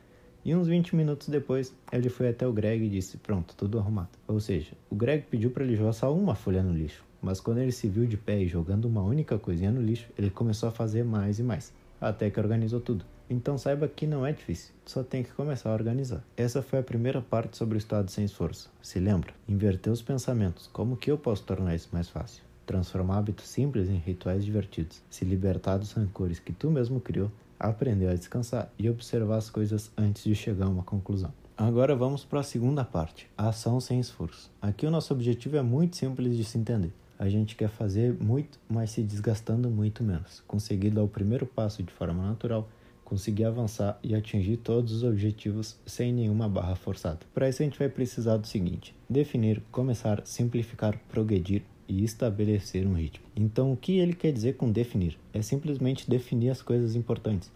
E 0.48 0.56
uns 0.56 0.70
20 0.70 0.96
minutos 0.96 1.28
depois, 1.28 1.76
ele 1.92 2.08
foi 2.08 2.30
até 2.30 2.48
o 2.48 2.54
Greg 2.54 2.86
e 2.86 2.90
disse: 2.90 3.18
Pronto, 3.18 3.54
tudo 3.54 3.78
arrumado. 3.78 4.12
Ou 4.26 4.40
seja, 4.40 4.72
o 4.90 4.96
Greg 4.96 5.26
pediu 5.30 5.52
para 5.52 5.66
ele 5.66 5.76
jogar 5.76 5.92
só 5.92 6.16
uma 6.16 6.36
folha 6.36 6.64
no 6.64 6.74
lixo, 6.74 7.04
mas 7.22 7.42
quando 7.42 7.58
ele 7.58 7.74
se 7.74 7.90
viu 7.90 8.06
de 8.06 8.16
pé 8.16 8.40
e 8.40 8.48
jogando 8.48 8.86
uma 8.86 9.02
única 9.02 9.38
coisinha 9.38 9.72
no 9.72 9.82
lixo, 9.82 10.08
ele 10.18 10.30
começou 10.30 10.70
a 10.70 10.72
fazer 10.72 11.04
mais 11.04 11.38
e 11.38 11.44
mais, 11.44 11.74
até 12.00 12.30
que 12.30 12.40
organizou 12.40 12.80
tudo. 12.80 13.04
Então 13.30 13.58
saiba 13.58 13.90
que 13.90 14.08
não 14.08 14.26
é 14.26 14.32
difícil, 14.32 14.74
só 14.86 15.04
tem 15.04 15.22
que 15.22 15.34
começar 15.34 15.70
a 15.70 15.74
organizar. 15.74 16.24
Essa 16.38 16.62
foi 16.62 16.80
a 16.80 16.84
primeira 16.84 17.22
parte 17.22 17.58
sobre 17.58 17.76
o 17.76 17.78
estado 17.78 18.10
sem 18.10 18.24
esforço. 18.24 18.72
Se 18.82 19.02
lembra? 19.02 19.34
Inverter 19.50 19.92
os 19.92 20.02
pensamentos. 20.02 20.68
Como 20.68 20.96
que 20.96 21.12
eu 21.12 21.18
posso 21.18 21.44
tornar 21.44 21.76
isso 21.76 21.90
mais 21.92 22.08
fácil? 22.08 22.42
Transformar 22.66 23.18
hábitos 23.18 23.50
simples 23.50 23.90
em 23.90 23.98
rituais 23.98 24.46
divertidos. 24.46 25.04
Se 25.10 25.26
libertar 25.26 25.76
dos 25.76 25.92
rancores 25.92 26.40
que 26.40 26.54
tu 26.54 26.72
mesmo 26.72 27.02
criou. 27.02 27.30
Aprender 27.60 28.08
a 28.08 28.16
descansar 28.16 28.72
e 28.78 28.90
observar 28.90 29.38
as 29.38 29.50
coisas 29.50 29.92
antes 29.98 30.24
de 30.24 30.36
chegar 30.36 30.66
a 30.66 30.70
uma 30.70 30.84
conclusão. 30.84 31.34
Agora 31.58 31.96
vamos 31.96 32.24
para 32.24 32.42
a 32.42 32.44
segunda 32.44 32.84
parte, 32.84 33.28
a 33.38 33.50
ação 33.50 33.80
sem 33.80 34.00
esforço. 34.00 34.52
Aqui 34.62 34.86
o 34.86 34.92
nosso 34.92 35.14
objetivo 35.14 35.58
é 35.58 35.62
muito 35.62 35.96
simples 35.98 36.38
de 36.38 36.44
se 36.44 36.58
entender. 36.58 36.94
A 37.18 37.28
gente 37.30 37.56
quer 37.56 37.70
fazer 37.70 38.14
muito, 38.14 38.60
mas 38.70 38.92
se 38.92 39.02
desgastando 39.02 39.70
muito 39.70 40.04
menos. 40.04 40.44
Conseguir 40.48 40.92
dar 40.92 41.04
o 41.04 41.08
primeiro 41.08 41.48
passo 41.48 41.82
de 41.82 41.92
forma 41.92 42.24
natural 42.28 42.68
conseguir 43.08 43.46
avançar 43.46 43.98
e 44.04 44.14
atingir 44.14 44.58
todos 44.58 44.92
os 44.92 45.04
objetivos 45.04 45.78
sem 45.86 46.12
nenhuma 46.12 46.50
barra 46.50 46.76
forçada. 46.76 47.20
Para 47.34 47.48
isso 47.48 47.62
a 47.62 47.66
gente 47.66 47.80
vai 47.80 47.88
precisar 47.88 48.36
do 48.36 48.46
seguinte: 48.46 48.94
definir, 49.10 49.64
começar, 49.72 50.22
simplificar, 50.26 51.00
progredir 51.08 51.64
e 51.88 52.04
estabelecer 52.04 52.86
um 52.86 52.94
ritmo. 52.94 53.26
Então, 53.36 53.72
o 53.72 53.78
que 53.78 53.98
ele 53.98 54.14
quer 54.14 54.32
dizer 54.32 54.56
com 54.56 54.72
definir? 54.72 55.18
É 55.34 55.42
simplesmente 55.42 56.10
definir 56.10 56.50
as 56.50 56.62
coisas 56.62 56.96
importantes. 56.96 57.52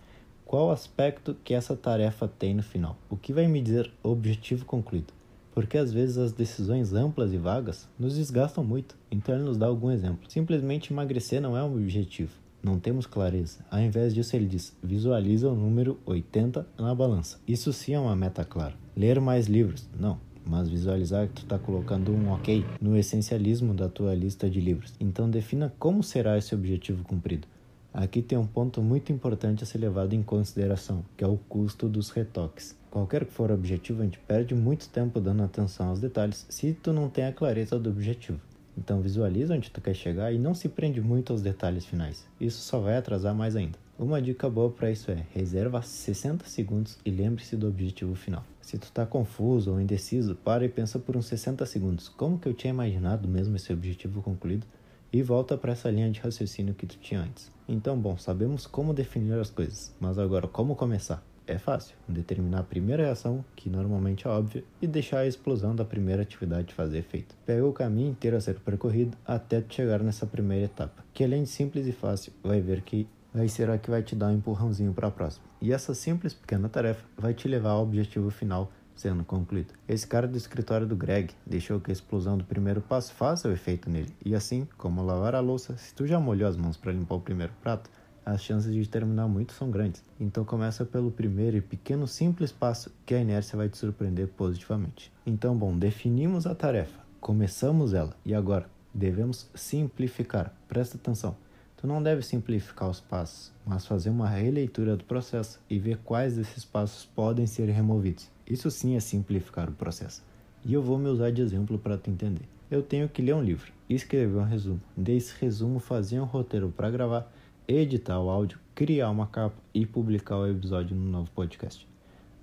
Qual 0.45 0.71
aspecto 0.71 1.35
que 1.43 1.53
essa 1.53 1.75
tarefa 1.75 2.27
tem 2.27 2.53
no 2.53 2.63
final? 2.63 2.97
O 3.09 3.15
que 3.15 3.33
vai 3.33 3.47
me 3.47 3.61
dizer 3.61 3.91
objetivo 4.03 4.65
concluído? 4.65 5.13
Porque 5.53 5.77
às 5.77 5.91
vezes 5.91 6.17
as 6.17 6.31
decisões 6.31 6.93
amplas 6.93 7.33
e 7.33 7.37
vagas 7.37 7.87
nos 7.99 8.15
desgastam 8.15 8.63
muito. 8.63 8.95
Então 9.09 9.35
ele 9.35 9.43
nos 9.43 9.57
dá 9.57 9.67
algum 9.67 9.91
exemplo. 9.91 10.29
Simplesmente 10.29 10.91
emagrecer 10.91 11.41
não 11.41 11.57
é 11.57 11.63
um 11.63 11.75
objetivo 11.75 12.41
não 12.63 12.79
temos 12.79 13.05
clareza. 13.05 13.59
Ao 13.69 13.79
invés 13.79 14.13
disso, 14.13 14.35
ele 14.35 14.45
diz: 14.45 14.75
visualiza 14.83 15.49
o 15.49 15.55
número 15.55 15.99
80 16.05 16.65
na 16.77 16.93
balança. 16.93 17.39
Isso 17.47 17.73
sim 17.73 17.93
é 17.93 17.99
uma 17.99 18.15
meta 18.15 18.45
clara. 18.45 18.75
Ler 18.95 19.19
mais 19.19 19.47
livros? 19.47 19.89
Não. 19.97 20.19
Mas 20.45 20.69
visualizar 20.69 21.27
que 21.27 21.33
tu 21.33 21.43
está 21.43 21.59
colocando 21.59 22.11
um 22.11 22.31
ok 22.31 22.65
no 22.79 22.97
essencialismo 22.97 23.73
da 23.73 23.87
tua 23.87 24.13
lista 24.15 24.49
de 24.49 24.59
livros. 24.59 24.93
Então 24.99 25.29
defina 25.29 25.73
como 25.77 26.03
será 26.03 26.37
esse 26.37 26.53
objetivo 26.55 27.03
cumprido. 27.03 27.47
Aqui 27.93 28.21
tem 28.21 28.37
um 28.37 28.47
ponto 28.47 28.81
muito 28.81 29.11
importante 29.11 29.63
a 29.63 29.67
ser 29.67 29.77
levado 29.79 30.13
em 30.13 30.23
consideração, 30.23 31.03
que 31.17 31.23
é 31.23 31.27
o 31.27 31.37
custo 31.37 31.89
dos 31.89 32.09
retoques. 32.09 32.77
Qualquer 32.89 33.25
que 33.25 33.33
for 33.33 33.51
o 33.51 33.53
objetivo, 33.53 34.01
a 34.01 34.05
gente 34.05 34.19
perde 34.19 34.55
muito 34.55 34.87
tempo 34.87 35.19
dando 35.19 35.43
atenção 35.43 35.89
aos 35.89 35.99
detalhes 35.99 36.45
se 36.49 36.73
tu 36.73 36.93
não 36.93 37.09
tem 37.09 37.25
a 37.25 37.33
clareza 37.33 37.77
do 37.77 37.89
objetivo. 37.89 38.39
Então 38.77 39.01
visualiza 39.01 39.53
onde 39.53 39.69
tu 39.69 39.81
quer 39.81 39.93
chegar 39.93 40.33
e 40.33 40.39
não 40.39 40.53
se 40.53 40.69
prende 40.69 41.01
muito 41.01 41.33
aos 41.33 41.41
detalhes 41.41 41.85
finais. 41.85 42.25
Isso 42.39 42.61
só 42.61 42.79
vai 42.79 42.95
atrasar 42.95 43.35
mais 43.35 43.55
ainda. 43.55 43.77
Uma 44.01 44.19
dica 44.19 44.49
boa 44.49 44.71
para 44.71 44.89
isso 44.89 45.11
é: 45.11 45.27
reserva 45.31 45.79
60 45.79 46.47
segundos 46.47 46.97
e 47.05 47.11
lembre-se 47.11 47.55
do 47.55 47.67
objetivo 47.67 48.15
final. 48.15 48.43
Se 48.59 48.75
tu 48.75 48.85
está 48.85 49.05
confuso 49.05 49.71
ou 49.71 49.79
indeciso, 49.79 50.33
para 50.33 50.65
e 50.65 50.69
pensa 50.69 50.97
por 50.97 51.15
uns 51.15 51.27
60 51.27 51.63
segundos. 51.67 52.09
Como 52.09 52.39
que 52.39 52.49
eu 52.49 52.53
tinha 52.55 52.73
imaginado 52.73 53.27
mesmo 53.27 53.55
esse 53.55 53.71
objetivo 53.71 54.23
concluído? 54.23 54.65
E 55.13 55.21
volta 55.21 55.55
para 55.55 55.73
essa 55.73 55.91
linha 55.91 56.09
de 56.09 56.19
raciocínio 56.19 56.73
que 56.73 56.87
tu 56.87 56.97
tinha 56.97 57.21
antes. 57.21 57.51
Então, 57.69 57.95
bom, 57.95 58.17
sabemos 58.17 58.65
como 58.65 58.91
definir 58.91 59.33
as 59.33 59.51
coisas, 59.51 59.95
mas 59.99 60.17
agora 60.17 60.47
como 60.47 60.75
começar? 60.75 61.23
É 61.45 61.59
fácil, 61.59 61.95
determinar 62.07 62.61
a 62.61 62.63
primeira 62.63 63.03
reação, 63.03 63.45
que 63.55 63.69
normalmente 63.69 64.25
é 64.25 64.31
óbvia, 64.31 64.63
e 64.81 64.87
deixar 64.87 65.19
a 65.19 65.27
explosão 65.27 65.75
da 65.75 65.85
primeira 65.85 66.23
atividade 66.23 66.73
fazer 66.73 66.97
efeito. 66.97 67.35
Pega 67.45 67.63
o 67.63 67.73
caminho 67.73 68.09
inteiro 68.09 68.35
a 68.35 68.41
ser 68.41 68.59
percorrido 68.61 69.15
até 69.23 69.63
chegar 69.69 70.01
nessa 70.01 70.25
primeira 70.25 70.65
etapa, 70.65 71.03
que 71.13 71.23
além 71.23 71.43
de 71.43 71.49
simples 71.49 71.85
e 71.85 71.91
fácil, 71.91 72.33
vai 72.43 72.61
ver 72.61 72.81
que 72.81 73.05
vai 73.33 73.47
ser 73.47 73.69
a 73.69 73.77
que 73.77 73.89
vai 73.89 74.03
te 74.03 74.15
dar 74.15 74.27
um 74.27 74.35
empurrãozinho 74.35 74.93
para 74.93 75.07
a 75.07 75.11
próxima. 75.11 75.45
E 75.61 75.71
essa 75.71 75.93
simples 75.93 76.33
pequena 76.33 76.69
tarefa 76.69 77.05
vai 77.17 77.33
te 77.33 77.47
levar 77.47 77.71
ao 77.71 77.83
objetivo 77.83 78.29
final 78.29 78.71
sendo 78.95 79.23
concluído. 79.23 79.73
Esse 79.87 80.05
cara 80.05 80.27
do 80.27 80.37
escritório 80.37 80.85
do 80.85 80.95
Greg 80.95 81.33
deixou 81.45 81.79
que 81.79 81.91
a 81.91 81.93
explosão 81.93 82.37
do 82.37 82.43
primeiro 82.43 82.81
passo 82.81 83.13
faça 83.13 83.47
o 83.47 83.51
efeito 83.51 83.89
nele. 83.89 84.13
E 84.23 84.35
assim, 84.35 84.67
como 84.77 85.03
lavar 85.03 85.33
a 85.33 85.39
louça, 85.39 85.75
se 85.77 85.93
tu 85.93 86.05
já 86.05 86.19
molhou 86.19 86.47
as 86.47 86.55
mãos 86.55 86.77
para 86.77 86.91
limpar 86.91 87.15
o 87.15 87.21
primeiro 87.21 87.53
prato, 87.61 87.89
as 88.23 88.43
chances 88.43 88.71
de 88.71 88.87
terminar 88.87 89.27
muito 89.27 89.53
são 89.53 89.71
grandes. 89.71 90.03
Então 90.19 90.45
começa 90.45 90.85
pelo 90.85 91.11
primeiro 91.11 91.57
e 91.57 91.61
pequeno 91.61 92.07
simples 92.07 92.51
passo 92.51 92.91
que 93.05 93.15
a 93.15 93.19
inércia 93.19 93.57
vai 93.57 93.69
te 93.69 93.77
surpreender 93.77 94.27
positivamente. 94.27 95.11
Então, 95.25 95.55
bom, 95.55 95.75
definimos 95.75 96.45
a 96.45 96.53
tarefa, 96.53 96.99
começamos 97.19 97.93
ela 97.93 98.15
e 98.23 98.35
agora 98.35 98.67
devemos 98.93 99.49
simplificar. 99.55 100.53
Presta 100.67 100.97
atenção. 100.97 101.35
Tu 101.81 101.87
não 101.87 102.03
deve 102.03 102.21
simplificar 102.21 102.87
os 102.87 102.99
passos, 102.99 103.51
mas 103.65 103.87
fazer 103.87 104.11
uma 104.11 104.29
releitura 104.29 104.95
do 104.95 105.03
processo 105.03 105.59
e 105.67 105.79
ver 105.79 105.97
quais 106.05 106.35
desses 106.35 106.63
passos 106.63 107.05
podem 107.05 107.47
ser 107.47 107.65
removidos. 107.69 108.29
Isso 108.45 108.69
sim 108.69 108.95
é 108.95 108.99
simplificar 108.99 109.67
o 109.67 109.73
processo. 109.73 110.21
E 110.63 110.75
eu 110.75 110.83
vou 110.83 110.99
me 110.99 111.09
usar 111.09 111.31
de 111.31 111.41
exemplo 111.41 111.79
para 111.79 111.97
tu 111.97 112.11
entender. 112.11 112.47
Eu 112.69 112.83
tenho 112.83 113.09
que 113.09 113.23
ler 113.23 113.33
um 113.33 113.41
livro, 113.41 113.73
escrever 113.89 114.37
um 114.37 114.43
resumo, 114.43 114.79
desse 114.95 115.33
resumo 115.41 115.79
fazer 115.79 116.19
um 116.19 116.25
roteiro 116.25 116.71
para 116.71 116.91
gravar 116.91 117.33
editar 117.67 118.19
o 118.19 118.29
áudio, 118.29 118.59
criar 118.75 119.09
uma 119.09 119.25
capa 119.25 119.55
e 119.73 119.83
publicar 119.83 120.37
o 120.37 120.47
episódio 120.47 120.95
no 120.95 121.09
novo 121.09 121.31
podcast. 121.31 121.87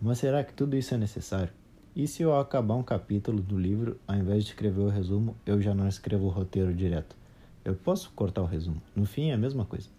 Mas 0.03 0.19
será 0.19 0.43
que 0.43 0.53
tudo 0.53 0.77
isso 0.77 0.95
é 0.95 0.99
necessário? 0.99 1.53
E 1.95 2.09
se 2.09 2.25
eu 2.25 2.37
acabar 2.37 2.75
um 2.75 2.83
capítulo 2.83 3.41
do 3.41 3.57
livro, 3.57 4.01
ao 4.05 4.17
invés 4.17 4.43
de 4.43 4.51
escrever 4.51 4.81
o 4.81 4.89
resumo, 4.89 5.37
eu 5.47 5.63
já 5.63 5.75
não 5.75 5.87
escrevo 5.87 6.27
o 6.27 6.31
roteiro 6.31 6.75
direto? 6.75 7.17
Eu 7.69 7.75
posso 7.75 8.11
cortar 8.13 8.41
o 8.41 8.47
resumo, 8.47 8.81
no 8.97 9.05
fim 9.05 9.29
é 9.29 9.35
a 9.35 9.37
mesma 9.37 9.63
coisa. 9.63 9.91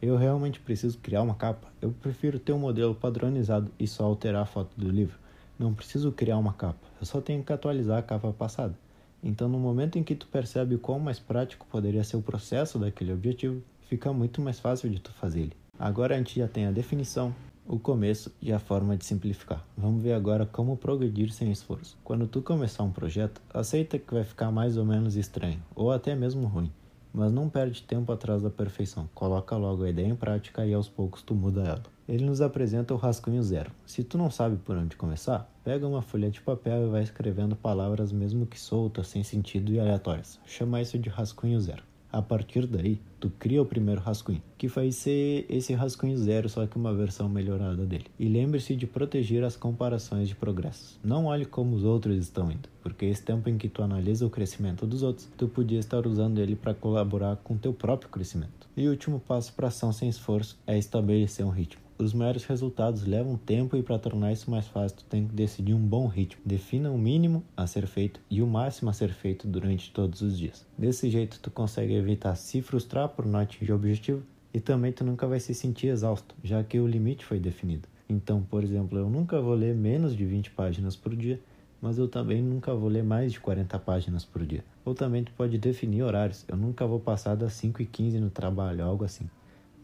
Eu 0.00 0.16
realmente 0.16 0.60
preciso 0.60 0.96
criar 0.98 1.22
uma 1.22 1.34
capa? 1.34 1.66
Eu 1.82 1.90
prefiro 1.90 2.38
ter 2.38 2.52
um 2.52 2.58
modelo 2.60 2.94
padronizado 2.94 3.68
e 3.80 3.88
só 3.88 4.04
alterar 4.04 4.44
a 4.44 4.46
foto 4.46 4.70
do 4.76 4.88
livro. 4.88 5.18
Não 5.58 5.74
preciso 5.74 6.12
criar 6.12 6.38
uma 6.38 6.52
capa, 6.52 6.86
eu 7.00 7.04
só 7.04 7.20
tenho 7.20 7.42
que 7.42 7.52
atualizar 7.52 7.98
a 7.98 8.02
capa 8.02 8.32
passada. 8.32 8.78
Então, 9.24 9.48
no 9.48 9.58
momento 9.58 9.98
em 9.98 10.04
que 10.04 10.14
tu 10.14 10.28
percebe 10.28 10.78
quão 10.78 11.00
mais 11.00 11.18
prático 11.18 11.66
poderia 11.68 12.04
ser 12.04 12.16
o 12.16 12.22
processo 12.22 12.78
daquele 12.78 13.12
objetivo, 13.12 13.60
fica 13.88 14.12
muito 14.12 14.40
mais 14.40 14.60
fácil 14.60 14.88
de 14.88 15.00
tu 15.00 15.12
fazer 15.14 15.40
ele. 15.40 15.56
Agora 15.76 16.14
a 16.14 16.18
gente 16.18 16.38
já 16.38 16.46
tem 16.46 16.66
a 16.66 16.70
definição, 16.70 17.34
o 17.66 17.76
começo 17.76 18.32
e 18.40 18.52
a 18.52 18.60
forma 18.60 18.96
de 18.96 19.04
simplificar. 19.04 19.66
Vamos 19.76 20.00
ver 20.00 20.12
agora 20.12 20.46
como 20.46 20.76
progredir 20.76 21.32
sem 21.32 21.50
esforço. 21.50 21.98
Quando 22.04 22.28
tu 22.28 22.40
começar 22.40 22.84
um 22.84 22.92
projeto, 22.92 23.42
aceita 23.52 23.98
que 23.98 24.14
vai 24.14 24.22
ficar 24.22 24.52
mais 24.52 24.76
ou 24.76 24.84
menos 24.84 25.16
estranho, 25.16 25.60
ou 25.74 25.90
até 25.90 26.14
mesmo 26.14 26.46
ruim, 26.46 26.70
mas 27.16 27.32
não 27.32 27.48
perde 27.48 27.82
tempo 27.82 28.12
atrás 28.12 28.42
da 28.42 28.50
perfeição. 28.50 29.08
Coloca 29.14 29.56
logo 29.56 29.82
a 29.82 29.88
ideia 29.88 30.06
em 30.06 30.14
prática 30.14 30.66
e 30.66 30.74
aos 30.74 30.86
poucos 30.86 31.22
tu 31.22 31.34
muda 31.34 31.62
ela. 31.62 31.82
Ele 32.06 32.26
nos 32.26 32.42
apresenta 32.42 32.92
o 32.92 32.98
rascunho 32.98 33.42
zero. 33.42 33.72
Se 33.86 34.04
tu 34.04 34.18
não 34.18 34.30
sabe 34.30 34.56
por 34.56 34.76
onde 34.76 34.96
começar, 34.96 35.50
pega 35.64 35.88
uma 35.88 36.02
folha 36.02 36.30
de 36.30 36.42
papel 36.42 36.86
e 36.86 36.90
vai 36.90 37.02
escrevendo 37.02 37.56
palavras 37.56 38.12
mesmo 38.12 38.46
que 38.46 38.60
soltas, 38.60 39.08
sem 39.08 39.22
sentido 39.22 39.72
e 39.72 39.80
aleatórias. 39.80 40.38
Chama 40.44 40.82
isso 40.82 40.98
de 40.98 41.08
rascunho 41.08 41.58
zero. 41.58 41.82
A 42.12 42.22
partir 42.22 42.66
daí, 42.66 43.00
tu 43.20 43.30
cria 43.38 43.60
o 43.60 43.66
primeiro 43.66 44.00
rascunho, 44.00 44.42
que 44.56 44.68
vai 44.68 44.90
ser 44.92 45.44
esse 45.48 45.74
rascunho 45.74 46.16
zero, 46.16 46.48
só 46.48 46.66
que 46.66 46.76
uma 46.76 46.94
versão 46.94 47.28
melhorada 47.28 47.84
dele. 47.84 48.06
E 48.18 48.28
lembre-se 48.28 48.76
de 48.76 48.86
proteger 48.86 49.44
as 49.44 49.56
comparações 49.56 50.28
de 50.28 50.34
progressos. 50.34 50.98
Não 51.02 51.26
olhe 51.26 51.44
como 51.44 51.74
os 51.74 51.84
outros 51.84 52.16
estão 52.18 52.50
indo, 52.50 52.68
porque 52.82 53.06
esse 53.06 53.22
tempo 53.22 53.48
em 53.48 53.58
que 53.58 53.68
tu 53.68 53.82
analisa 53.82 54.26
o 54.26 54.30
crescimento 54.30 54.86
dos 54.86 55.02
outros, 55.02 55.28
tu 55.36 55.48
podia 55.48 55.78
estar 55.78 56.06
usando 56.06 56.38
ele 56.38 56.56
para 56.56 56.74
colaborar 56.74 57.36
com 57.36 57.56
teu 57.56 57.72
próprio 57.72 58.10
crescimento. 58.10 58.68
E 58.76 58.86
o 58.86 58.90
último 58.90 59.20
passo 59.20 59.52
para 59.52 59.68
ação 59.68 59.92
sem 59.92 60.08
esforço 60.08 60.58
é 60.66 60.78
estabelecer 60.78 61.44
um 61.44 61.50
ritmo. 61.50 61.85
Os 61.98 62.12
maiores 62.12 62.44
resultados 62.44 63.06
levam 63.06 63.38
tempo 63.38 63.74
e 63.74 63.82
para 63.82 63.98
tornar 63.98 64.30
isso 64.30 64.50
mais 64.50 64.68
fácil, 64.68 64.98
tu 64.98 65.04
tem 65.04 65.26
que 65.26 65.34
decidir 65.34 65.72
um 65.72 65.80
bom 65.80 66.06
ritmo. 66.06 66.42
Defina 66.44 66.90
o 66.90 66.98
mínimo 66.98 67.42
a 67.56 67.66
ser 67.66 67.86
feito 67.86 68.20
e 68.30 68.42
o 68.42 68.46
máximo 68.46 68.90
a 68.90 68.92
ser 68.92 69.08
feito 69.14 69.48
durante 69.48 69.90
todos 69.90 70.20
os 70.20 70.36
dias. 70.36 70.66
Desse 70.76 71.08
jeito 71.08 71.40
tu 71.40 71.50
consegue 71.50 71.94
evitar 71.94 72.34
se 72.34 72.60
frustrar 72.60 73.08
por 73.08 73.24
não 73.24 73.40
atingir 73.40 73.72
o 73.72 73.76
objetivo 73.76 74.22
e 74.52 74.60
também 74.60 74.92
tu 74.92 75.04
nunca 75.04 75.26
vai 75.26 75.40
se 75.40 75.54
sentir 75.54 75.86
exausto, 75.86 76.34
já 76.44 76.62
que 76.62 76.78
o 76.78 76.86
limite 76.86 77.24
foi 77.24 77.38
definido. 77.38 77.88
Então, 78.06 78.42
por 78.42 78.62
exemplo, 78.62 78.98
eu 78.98 79.08
nunca 79.08 79.40
vou 79.40 79.54
ler 79.54 79.74
menos 79.74 80.14
de 80.14 80.26
20 80.26 80.50
páginas 80.50 80.94
por 80.94 81.16
dia, 81.16 81.40
mas 81.80 81.96
eu 81.96 82.08
também 82.08 82.42
nunca 82.42 82.74
vou 82.74 82.90
ler 82.90 83.02
mais 83.02 83.32
de 83.32 83.40
40 83.40 83.78
páginas 83.78 84.22
por 84.22 84.44
dia. 84.44 84.62
Ou 84.84 84.94
também 84.94 85.24
tu 85.24 85.32
pode 85.32 85.56
definir 85.56 86.02
horários, 86.02 86.44
eu 86.46 86.58
nunca 86.58 86.86
vou 86.86 87.00
passar 87.00 87.34
das 87.34 87.54
5 87.54 87.80
e 87.80 87.86
15 87.86 88.20
no 88.20 88.28
trabalho, 88.28 88.84
algo 88.84 89.02
assim. 89.02 89.30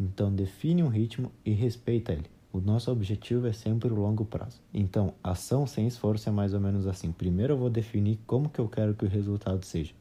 Então 0.02 0.34
define 0.34 0.82
um 0.82 0.88
ritmo 0.88 1.30
e 1.44 1.52
respeita 1.52 2.12
ele. 2.12 2.28
O 2.52 2.60
nosso 2.60 2.90
objetivo 2.90 3.46
é 3.46 3.52
sempre 3.52 3.92
o 3.92 3.94
longo 3.94 4.24
prazo. 4.24 4.60
Então, 4.74 5.14
ação 5.22 5.64
sem 5.64 5.86
esforço 5.86 6.28
é 6.28 6.32
mais 6.32 6.52
ou 6.52 6.60
menos 6.60 6.88
assim. 6.88 7.12
Primeiro 7.12 7.52
eu 7.52 7.56
vou 7.56 7.70
definir 7.70 8.18
como 8.26 8.48
que 8.48 8.58
eu 8.58 8.68
quero 8.68 8.94
que 8.94 9.04
o 9.04 9.08
resultado 9.08 9.64
seja. 9.64 9.94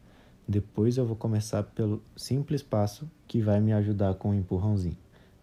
Depois 0.48 0.98
eu 0.98 1.06
vou 1.06 1.16
começar 1.16 1.62
pelo 1.62 2.02
simples 2.16 2.64
passo 2.64 3.08
que 3.28 3.42
vai 3.42 3.62
me 3.62 3.72
ajudar 3.74 4.16
com 4.16 4.32
um 4.32 4.34
empurrãozinho. 4.34 4.98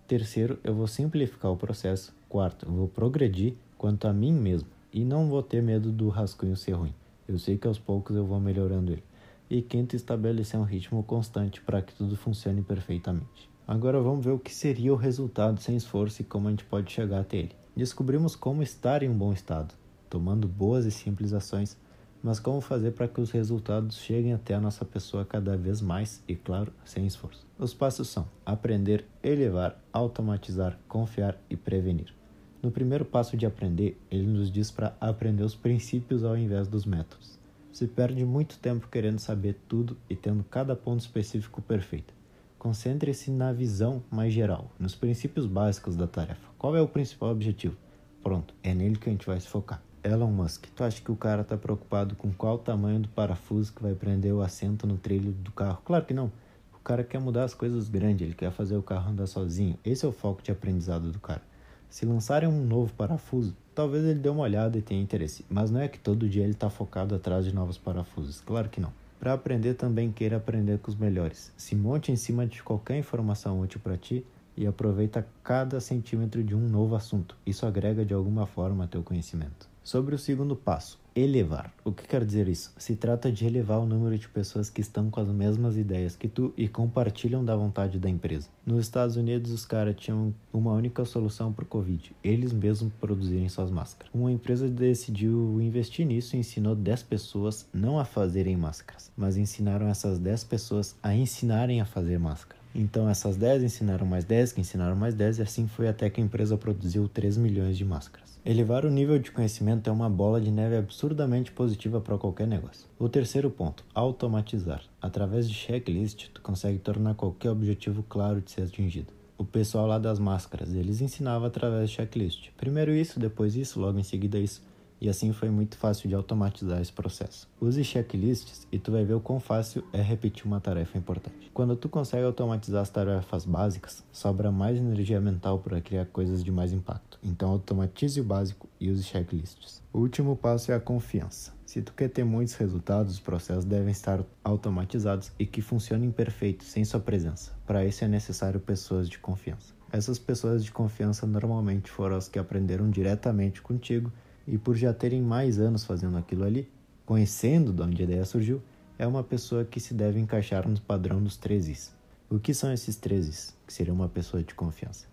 Terceiro, 0.08 0.58
eu 0.64 0.74
vou 0.74 0.88
simplificar 0.88 1.52
o 1.52 1.56
processo. 1.56 2.12
Quarto, 2.28 2.66
eu 2.66 2.72
vou 2.72 2.88
progredir 2.88 3.54
quanto 3.78 4.08
a 4.08 4.12
mim 4.12 4.32
mesmo 4.32 4.68
e 4.92 5.04
não 5.04 5.28
vou 5.28 5.42
ter 5.42 5.62
medo 5.62 5.92
do 5.92 6.08
rascunho 6.08 6.56
ser 6.56 6.72
ruim. 6.72 6.94
Eu 7.28 7.38
sei 7.38 7.56
que 7.56 7.68
aos 7.68 7.78
poucos 7.78 8.16
eu 8.16 8.26
vou 8.26 8.40
melhorando 8.40 8.90
ele. 8.90 9.04
E 9.48 9.62
quinto, 9.62 9.94
estabelecer 9.94 10.58
um 10.58 10.64
ritmo 10.64 11.02
constante 11.04 11.60
para 11.60 11.80
que 11.80 11.94
tudo 11.94 12.16
funcione 12.16 12.60
perfeitamente. 12.60 13.48
Agora 13.68 14.00
vamos 14.00 14.24
ver 14.24 14.30
o 14.30 14.38
que 14.38 14.54
seria 14.54 14.94
o 14.94 14.96
resultado 14.96 15.60
sem 15.60 15.76
esforço 15.76 16.22
e 16.22 16.24
como 16.24 16.48
a 16.48 16.50
gente 16.50 16.64
pode 16.64 16.90
chegar 16.90 17.20
até 17.20 17.36
ele. 17.36 17.52
Descobrimos 17.76 18.34
como 18.34 18.62
estar 18.62 19.02
em 19.02 19.10
um 19.10 19.14
bom 19.14 19.30
estado, 19.30 19.74
tomando 20.08 20.48
boas 20.48 20.86
e 20.86 20.90
simples 20.90 21.34
ações, 21.34 21.76
mas 22.22 22.40
como 22.40 22.62
fazer 22.62 22.92
para 22.92 23.06
que 23.06 23.20
os 23.20 23.30
resultados 23.30 23.98
cheguem 23.98 24.32
até 24.32 24.54
a 24.54 24.60
nossa 24.60 24.86
pessoa 24.86 25.22
cada 25.22 25.54
vez 25.54 25.82
mais 25.82 26.22
e, 26.26 26.34
claro, 26.34 26.72
sem 26.82 27.06
esforço. 27.06 27.46
Os 27.58 27.74
passos 27.74 28.08
são 28.08 28.26
aprender, 28.46 29.04
elevar, 29.22 29.78
automatizar, 29.92 30.78
confiar 30.88 31.38
e 31.50 31.54
prevenir. 31.54 32.14
No 32.62 32.70
primeiro 32.70 33.04
passo 33.04 33.36
de 33.36 33.44
aprender, 33.44 34.00
ele 34.10 34.26
nos 34.26 34.50
diz 34.50 34.70
para 34.70 34.96
aprender 34.98 35.42
os 35.42 35.54
princípios 35.54 36.24
ao 36.24 36.38
invés 36.38 36.68
dos 36.68 36.86
métodos. 36.86 37.38
Se 37.70 37.86
perde 37.86 38.24
muito 38.24 38.58
tempo 38.60 38.88
querendo 38.88 39.18
saber 39.18 39.60
tudo 39.68 39.94
e 40.08 40.16
tendo 40.16 40.42
cada 40.42 40.74
ponto 40.74 41.00
específico 41.00 41.60
perfeito. 41.60 42.16
Concentre-se 42.58 43.30
na 43.30 43.52
visão 43.52 44.02
mais 44.10 44.32
geral, 44.32 44.68
nos 44.80 44.94
princípios 44.94 45.46
básicos 45.46 45.94
da 45.94 46.08
tarefa. 46.08 46.48
Qual 46.58 46.76
é 46.76 46.80
o 46.82 46.88
principal 46.88 47.30
objetivo? 47.30 47.76
Pronto, 48.20 48.52
é 48.64 48.74
nele 48.74 48.96
que 48.96 49.08
a 49.08 49.12
gente 49.12 49.26
vai 49.26 49.38
se 49.38 49.46
focar. 49.46 49.80
Elon 50.02 50.32
Musk, 50.32 50.66
tu 50.74 50.82
acha 50.82 51.00
que 51.00 51.12
o 51.12 51.16
cara 51.16 51.44
tá 51.44 51.56
preocupado 51.56 52.16
com 52.16 52.32
qual 52.32 52.56
o 52.56 52.58
tamanho 52.58 52.98
do 52.98 53.08
parafuso 53.08 53.72
que 53.72 53.82
vai 53.82 53.94
prender 53.94 54.34
o 54.34 54.42
assento 54.42 54.88
no 54.88 54.96
trilho 54.96 55.30
do 55.30 55.52
carro? 55.52 55.80
Claro 55.84 56.04
que 56.04 56.12
não. 56.12 56.32
O 56.74 56.80
cara 56.82 57.04
quer 57.04 57.20
mudar 57.20 57.44
as 57.44 57.54
coisas 57.54 57.88
grandes, 57.88 58.26
ele 58.26 58.34
quer 58.34 58.50
fazer 58.50 58.76
o 58.76 58.82
carro 58.82 59.10
andar 59.10 59.26
sozinho. 59.26 59.78
Esse 59.84 60.04
é 60.04 60.08
o 60.08 60.12
foco 60.12 60.42
de 60.42 60.50
aprendizado 60.50 61.12
do 61.12 61.20
cara. 61.20 61.42
Se 61.88 62.04
lançarem 62.04 62.48
um 62.48 62.64
novo 62.64 62.92
parafuso, 62.94 63.56
talvez 63.72 64.04
ele 64.04 64.18
dê 64.18 64.28
uma 64.28 64.42
olhada 64.42 64.76
e 64.76 64.82
tenha 64.82 65.00
interesse, 65.00 65.44
mas 65.48 65.70
não 65.70 65.80
é 65.80 65.86
que 65.86 65.98
todo 65.98 66.28
dia 66.28 66.42
ele 66.42 66.52
está 66.52 66.68
focado 66.68 67.14
atrás 67.14 67.44
de 67.44 67.54
novos 67.54 67.78
parafusos. 67.78 68.40
Claro 68.40 68.68
que 68.68 68.80
não. 68.80 68.92
Para 69.18 69.32
aprender 69.32 69.74
também 69.74 70.12
queira 70.12 70.36
aprender 70.36 70.78
com 70.78 70.90
os 70.90 70.96
melhores. 70.96 71.52
Se 71.56 71.74
monte 71.74 72.12
em 72.12 72.16
cima 72.16 72.46
de 72.46 72.62
qualquer 72.62 72.96
informação 72.98 73.60
útil 73.60 73.80
para 73.82 73.96
ti 73.96 74.24
e 74.56 74.66
aproveita 74.66 75.26
cada 75.42 75.80
centímetro 75.80 76.42
de 76.42 76.54
um 76.54 76.68
novo 76.68 76.94
assunto. 76.94 77.36
Isso 77.44 77.66
agrega 77.66 78.04
de 78.04 78.14
alguma 78.14 78.46
forma 78.46 78.86
teu 78.86 79.02
conhecimento. 79.02 79.68
Sobre 79.82 80.14
o 80.14 80.18
segundo 80.18 80.54
passo, 80.54 80.98
elevar. 81.18 81.72
O 81.84 81.92
que 81.92 82.06
quer 82.06 82.24
dizer 82.24 82.48
isso? 82.48 82.72
Se 82.78 82.96
trata 82.96 83.30
de 83.30 83.46
elevar 83.46 83.78
o 83.78 83.86
número 83.86 84.18
de 84.18 84.28
pessoas 84.28 84.70
que 84.70 84.80
estão 84.80 85.10
com 85.10 85.20
as 85.20 85.28
mesmas 85.28 85.76
ideias 85.76 86.16
que 86.16 86.28
tu 86.28 86.52
e 86.56 86.68
compartilham 86.68 87.44
da 87.44 87.56
vontade 87.56 87.98
da 87.98 88.08
empresa. 88.08 88.48
Nos 88.64 88.80
Estados 88.80 89.16
Unidos, 89.16 89.50
os 89.50 89.64
caras 89.64 89.96
tinham 89.96 90.34
uma 90.52 90.72
única 90.72 91.04
solução 91.04 91.52
para 91.52 91.64
o 91.64 91.68
Covid: 91.68 92.14
eles 92.22 92.52
mesmos 92.52 92.92
produzirem 93.00 93.48
suas 93.48 93.70
máscaras. 93.70 94.12
Uma 94.14 94.32
empresa 94.32 94.68
decidiu 94.68 95.60
investir 95.60 96.06
nisso 96.06 96.36
e 96.36 96.38
ensinou 96.38 96.74
10 96.74 97.02
pessoas 97.04 97.66
não 97.72 97.98
a 97.98 98.04
fazerem 98.04 98.56
máscaras, 98.56 99.10
mas 99.16 99.36
ensinaram 99.36 99.88
essas 99.88 100.18
10 100.18 100.44
pessoas 100.44 100.96
a 101.02 101.14
ensinarem 101.14 101.80
a 101.80 101.84
fazer 101.84 102.18
máscara. 102.18 102.57
Então 102.74 103.08
essas 103.08 103.36
10 103.36 103.62
ensinaram 103.62 104.06
mais 104.06 104.24
10, 104.24 104.52
que 104.52 104.60
ensinaram 104.60 104.94
mais 104.94 105.14
10 105.14 105.38
e 105.38 105.42
assim 105.42 105.66
foi 105.66 105.88
até 105.88 106.08
que 106.08 106.20
a 106.20 106.24
empresa 106.24 106.56
produziu 106.56 107.08
3 107.08 107.36
milhões 107.36 107.76
de 107.76 107.84
máscaras. 107.84 108.38
Elevar 108.44 108.84
o 108.84 108.90
nível 108.90 109.18
de 109.18 109.30
conhecimento 109.30 109.90
é 109.90 109.92
uma 109.92 110.08
bola 110.08 110.40
de 110.40 110.50
neve 110.50 110.76
absurdamente 110.76 111.52
positiva 111.52 112.00
para 112.00 112.16
qualquer 112.16 112.46
negócio. 112.46 112.86
O 112.98 113.08
terceiro 113.08 113.50
ponto, 113.50 113.84
automatizar. 113.94 114.82
Através 115.02 115.48
de 115.48 115.54
checklist, 115.54 116.28
tu 116.32 116.40
consegue 116.40 116.78
tornar 116.78 117.14
qualquer 117.14 117.50
objetivo 117.50 118.04
claro 118.08 118.40
de 118.40 118.50
ser 118.50 118.62
atingido. 118.62 119.12
O 119.36 119.44
pessoal 119.44 119.86
lá 119.86 119.98
das 119.98 120.18
máscaras, 120.18 120.74
eles 120.74 121.00
ensinavam 121.00 121.46
através 121.46 121.90
de 121.90 121.96
checklist. 121.96 122.50
Primeiro 122.56 122.92
isso, 122.92 123.20
depois 123.20 123.54
isso, 123.54 123.80
logo 123.80 123.98
em 123.98 124.02
seguida 124.02 124.38
isso 124.38 124.62
e 125.00 125.08
assim 125.08 125.32
foi 125.32 125.50
muito 125.50 125.76
fácil 125.76 126.08
de 126.08 126.14
automatizar 126.14 126.80
esse 126.80 126.92
processo. 126.92 127.48
Use 127.60 127.82
checklists 127.84 128.66
e 128.70 128.78
tu 128.78 128.92
vai 128.92 129.04
ver 129.04 129.14
o 129.14 129.20
quão 129.20 129.40
fácil 129.40 129.84
é 129.92 130.00
repetir 130.00 130.46
uma 130.46 130.60
tarefa 130.60 130.98
importante. 130.98 131.50
Quando 131.54 131.76
tu 131.76 131.88
consegue 131.88 132.24
automatizar 132.24 132.82
as 132.82 132.90
tarefas 132.90 133.44
básicas, 133.44 134.04
sobra 134.12 134.50
mais 134.50 134.78
energia 134.78 135.20
mental 135.20 135.58
para 135.58 135.80
criar 135.80 136.06
coisas 136.06 136.42
de 136.44 136.50
mais 136.50 136.72
impacto. 136.72 137.18
Então 137.22 137.50
automatize 137.50 138.20
o 138.20 138.24
básico 138.24 138.68
e 138.80 138.90
use 138.90 139.02
checklists. 139.04 139.82
O 139.92 139.98
último 139.98 140.36
passo 140.36 140.72
é 140.72 140.74
a 140.74 140.80
confiança. 140.80 141.52
Se 141.66 141.82
tu 141.82 141.92
quer 141.92 142.08
ter 142.08 142.24
muitos 142.24 142.54
resultados, 142.54 143.14
os 143.14 143.20
processos 143.20 143.64
devem 143.64 143.90
estar 143.90 144.24
automatizados 144.42 145.30
e 145.38 145.44
que 145.44 145.60
funcionem 145.60 146.10
perfeito 146.10 146.64
sem 146.64 146.84
sua 146.84 147.00
presença. 147.00 147.52
Para 147.66 147.84
isso 147.84 148.04
é 148.04 148.08
necessário 148.08 148.58
pessoas 148.58 149.08
de 149.08 149.18
confiança. 149.18 149.74
Essas 149.90 150.18
pessoas 150.18 150.64
de 150.64 150.70
confiança 150.70 151.26
normalmente 151.26 151.90
foram 151.90 152.16
as 152.16 152.28
que 152.28 152.38
aprenderam 152.38 152.90
diretamente 152.90 153.60
contigo 153.60 154.12
e 154.48 154.56
por 154.56 154.74
já 154.76 154.94
terem 154.94 155.20
mais 155.20 155.58
anos 155.60 155.84
fazendo 155.84 156.16
aquilo 156.16 156.42
ali, 156.42 156.68
conhecendo 157.04 157.72
de 157.72 157.82
onde 157.82 158.02
a 158.02 158.04
ideia 158.04 158.24
surgiu, 158.24 158.62
é 158.98 159.06
uma 159.06 159.22
pessoa 159.22 159.64
que 159.64 159.78
se 159.78 159.92
deve 159.92 160.18
encaixar 160.18 160.66
no 160.66 160.80
padrão 160.80 161.22
dos 161.22 161.36
três 161.36 161.68
Is. 161.68 161.94
O 162.30 162.38
que 162.38 162.54
são 162.54 162.72
esses 162.72 162.96
três 162.96 163.28
Is? 163.28 163.56
Que 163.66 163.72
seria 163.72 163.92
uma 163.92 164.08
pessoa 164.08 164.42
de 164.42 164.54
confiança. 164.54 165.06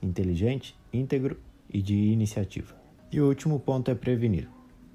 Inteligente, 0.00 0.74
íntegro 0.92 1.38
e 1.68 1.82
de 1.82 1.94
iniciativa. 1.94 2.74
E 3.12 3.20
o 3.20 3.28
último 3.28 3.60
ponto 3.60 3.90
é 3.90 3.94
prevenir. 3.94 4.48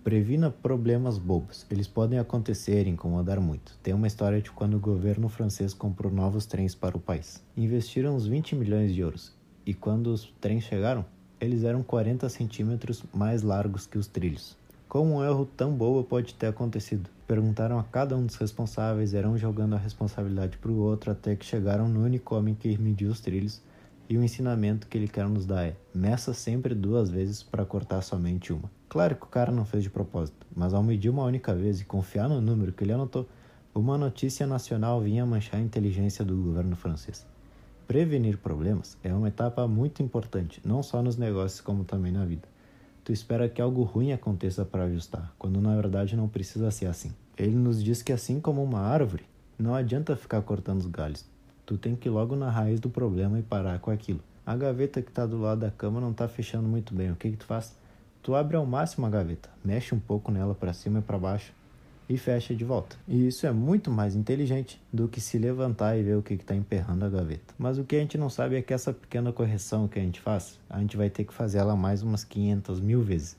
Previna 0.03 0.49
problemas 0.49 1.17
bobos. 1.17 1.65
Eles 1.69 1.87
podem 1.87 2.19
acontecer 2.19 2.87
e 2.87 2.89
incomodar 2.89 3.39
muito. 3.39 3.77
Tem 3.81 3.93
uma 3.93 4.07
história 4.07 4.41
de 4.41 4.51
quando 4.51 4.75
o 4.75 4.79
governo 4.79 5.29
francês 5.29 5.73
comprou 5.73 6.11
novos 6.11 6.45
trens 6.45 6.75
para 6.75 6.97
o 6.97 6.99
país. 6.99 7.43
Investiram 7.55 8.15
uns 8.15 8.25
20 8.25 8.55
milhões 8.55 8.93
de 8.93 8.99
euros. 8.99 9.33
E 9.65 9.73
quando 9.73 10.07
os 10.07 10.33
trens 10.41 10.63
chegaram, 10.63 11.05
eles 11.43 11.63
eram 11.63 11.83
40 11.83 12.29
centímetros 12.29 13.03
mais 13.13 13.41
largos 13.41 13.85
que 13.85 13.97
os 13.97 14.07
trilhos. 14.07 14.55
Como 14.87 15.15
um 15.15 15.23
erro 15.23 15.45
tão 15.57 15.73
bobo 15.73 16.03
pode 16.03 16.33
ter 16.35 16.47
acontecido? 16.47 17.09
Perguntaram 17.27 17.77
a 17.77 17.83
cada 17.83 18.15
um 18.15 18.25
dos 18.25 18.35
responsáveis, 18.35 19.13
irão 19.13 19.37
jogando 19.37 19.75
a 19.75 19.77
responsabilidade 19.77 20.57
para 20.57 20.71
o 20.71 20.77
outro 20.77 21.11
até 21.11 21.35
que 21.35 21.45
chegaram 21.45 21.89
no 21.89 22.03
único 22.03 22.35
homem 22.35 22.55
que 22.55 22.77
mediu 22.77 23.09
os 23.09 23.19
trilhos 23.19 23.61
e 24.09 24.17
o 24.17 24.23
ensinamento 24.23 24.87
que 24.87 24.97
ele 24.97 25.07
quer 25.07 25.27
nos 25.27 25.45
dar 25.45 25.65
é: 25.65 25.75
meça 25.93 26.33
sempre 26.33 26.73
duas 26.73 27.09
vezes 27.09 27.43
para 27.43 27.65
cortar 27.65 28.01
somente 28.01 28.53
uma. 28.53 28.69
Claro 28.87 29.15
que 29.15 29.25
o 29.25 29.29
cara 29.29 29.51
não 29.51 29.65
fez 29.65 29.83
de 29.83 29.89
propósito, 29.89 30.45
mas 30.55 30.73
ao 30.73 30.83
medir 30.83 31.09
uma 31.09 31.23
única 31.23 31.53
vez 31.53 31.81
e 31.81 31.85
confiar 31.85 32.29
no 32.29 32.39
número 32.39 32.71
que 32.71 32.83
ele 32.83 32.93
anotou, 32.93 33.27
uma 33.73 33.97
notícia 33.97 34.45
nacional 34.45 35.01
vinha 35.01 35.25
manchar 35.25 35.59
a 35.59 35.63
inteligência 35.63 36.23
do 36.23 36.37
governo 36.37 36.75
francês. 36.75 37.25
Prevenir 37.87 38.37
problemas 38.37 38.97
é 39.03 39.13
uma 39.13 39.27
etapa 39.27 39.67
muito 39.67 40.01
importante, 40.01 40.61
não 40.63 40.81
só 40.81 41.01
nos 41.03 41.17
negócios 41.17 41.59
como 41.59 41.83
também 41.83 42.13
na 42.13 42.23
vida. 42.23 42.47
Tu 43.03 43.11
espera 43.11 43.49
que 43.49 43.61
algo 43.61 43.83
ruim 43.83 44.13
aconteça 44.13 44.63
para 44.63 44.85
ajustar, 44.85 45.33
quando 45.37 45.59
na 45.59 45.75
verdade 45.75 46.15
não 46.15 46.29
precisa 46.29 46.71
ser 46.71 46.85
assim. 46.85 47.11
Ele 47.37 47.55
nos 47.55 47.83
diz 47.83 48.01
que 48.01 48.13
assim 48.13 48.39
como 48.39 48.63
uma 48.63 48.79
árvore, 48.79 49.25
não 49.59 49.75
adianta 49.75 50.15
ficar 50.15 50.41
cortando 50.41 50.79
os 50.79 50.87
galhos. 50.87 51.25
Tu 51.65 51.77
tem 51.77 51.93
que 51.93 52.07
ir 52.07 52.11
logo 52.11 52.37
na 52.37 52.49
raiz 52.49 52.79
do 52.79 52.89
problema 52.89 53.37
e 53.37 53.43
parar 53.43 53.79
com 53.79 53.91
aquilo. 53.91 54.21
A 54.45 54.55
gaveta 54.55 55.01
que 55.01 55.09
está 55.09 55.25
do 55.25 55.39
lado 55.39 55.59
da 55.59 55.69
cama 55.69 55.99
não 55.99 56.11
está 56.11 56.27
fechando 56.27 56.67
muito 56.67 56.93
bem. 56.95 57.11
O 57.11 57.15
que, 57.15 57.31
que 57.31 57.37
tu 57.37 57.45
faz? 57.45 57.75
Tu 58.21 58.33
abre 58.33 58.55
ao 58.55 58.65
máximo 58.65 59.05
a 59.05 59.09
gaveta, 59.09 59.49
mexe 59.63 59.93
um 59.93 59.99
pouco 59.99 60.31
nela 60.31 60.55
para 60.55 60.71
cima 60.71 60.99
e 60.99 61.01
para 61.01 61.19
baixo 61.19 61.53
e 62.07 62.17
fecha 62.17 62.53
de 62.53 62.63
volta. 62.63 62.95
E 63.07 63.27
isso 63.27 63.45
é 63.45 63.51
muito 63.51 63.89
mais 63.89 64.15
inteligente 64.15 64.81
do 64.91 65.07
que 65.07 65.21
se 65.21 65.37
levantar 65.37 65.97
e 65.97 66.03
ver 66.03 66.17
o 66.17 66.21
que 66.21 66.33
está 66.33 66.55
emperrando 66.55 67.05
a 67.05 67.09
gaveta. 67.09 67.53
Mas 67.57 67.77
o 67.77 67.83
que 67.83 67.95
a 67.95 67.99
gente 67.99 68.17
não 68.17 68.29
sabe 68.29 68.55
é 68.55 68.61
que 68.61 68.73
essa 68.73 68.93
pequena 68.93 69.31
correção 69.31 69.87
que 69.87 69.99
a 69.99 70.01
gente 70.01 70.19
faz, 70.19 70.59
a 70.69 70.79
gente 70.79 70.97
vai 70.97 71.09
ter 71.09 71.23
que 71.23 71.33
fazer 71.33 71.59
ela 71.59 71.75
mais 71.75 72.03
umas 72.03 72.23
500 72.23 72.79
mil 72.79 73.01
vezes. 73.01 73.37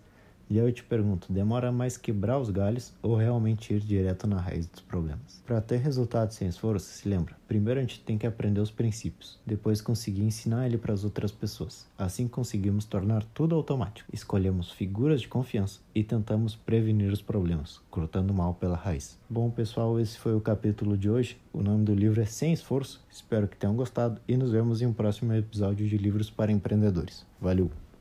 E 0.48 0.58
eu 0.58 0.70
te 0.70 0.84
pergunto, 0.84 1.32
demora 1.32 1.72
mais 1.72 1.96
quebrar 1.96 2.38
os 2.38 2.50
galhos 2.50 2.92
ou 3.02 3.16
realmente 3.16 3.72
ir 3.72 3.80
direto 3.80 4.26
na 4.26 4.38
raiz 4.38 4.66
dos 4.66 4.80
problemas? 4.80 5.42
Para 5.46 5.60
ter 5.60 5.78
resultados 5.78 6.36
sem 6.36 6.48
esforço, 6.48 6.86
se 6.86 7.08
lembra, 7.08 7.36
primeiro 7.48 7.80
a 7.80 7.82
gente 7.82 8.00
tem 8.00 8.18
que 8.18 8.26
aprender 8.26 8.60
os 8.60 8.70
princípios, 8.70 9.38
depois 9.46 9.80
conseguir 9.80 10.22
ensinar 10.22 10.66
ele 10.66 10.76
para 10.76 10.92
as 10.92 11.04
outras 11.04 11.32
pessoas. 11.32 11.86
Assim 11.96 12.28
conseguimos 12.28 12.84
tornar 12.84 13.24
tudo 13.32 13.54
automático. 13.54 14.08
Escolhemos 14.12 14.70
figuras 14.70 15.22
de 15.22 15.28
confiança 15.28 15.80
e 15.94 16.04
tentamos 16.04 16.54
prevenir 16.54 17.10
os 17.12 17.22
problemas, 17.22 17.80
cortando 17.90 18.34
mal 18.34 18.54
pela 18.54 18.76
raiz. 18.76 19.18
Bom, 19.28 19.50
pessoal, 19.50 19.98
esse 19.98 20.18
foi 20.18 20.34
o 20.34 20.40
capítulo 20.40 20.96
de 20.96 21.08
hoje. 21.08 21.38
O 21.52 21.62
nome 21.62 21.84
do 21.84 21.94
livro 21.94 22.20
é 22.20 22.26
Sem 22.26 22.52
Esforço. 22.52 23.02
Espero 23.10 23.48
que 23.48 23.56
tenham 23.56 23.74
gostado 23.74 24.20
e 24.28 24.36
nos 24.36 24.50
vemos 24.50 24.82
em 24.82 24.86
um 24.86 24.92
próximo 24.92 25.32
episódio 25.32 25.86
de 25.86 25.96
Livros 25.96 26.30
para 26.30 26.52
Empreendedores. 26.52 27.26
Valeu! 27.40 27.83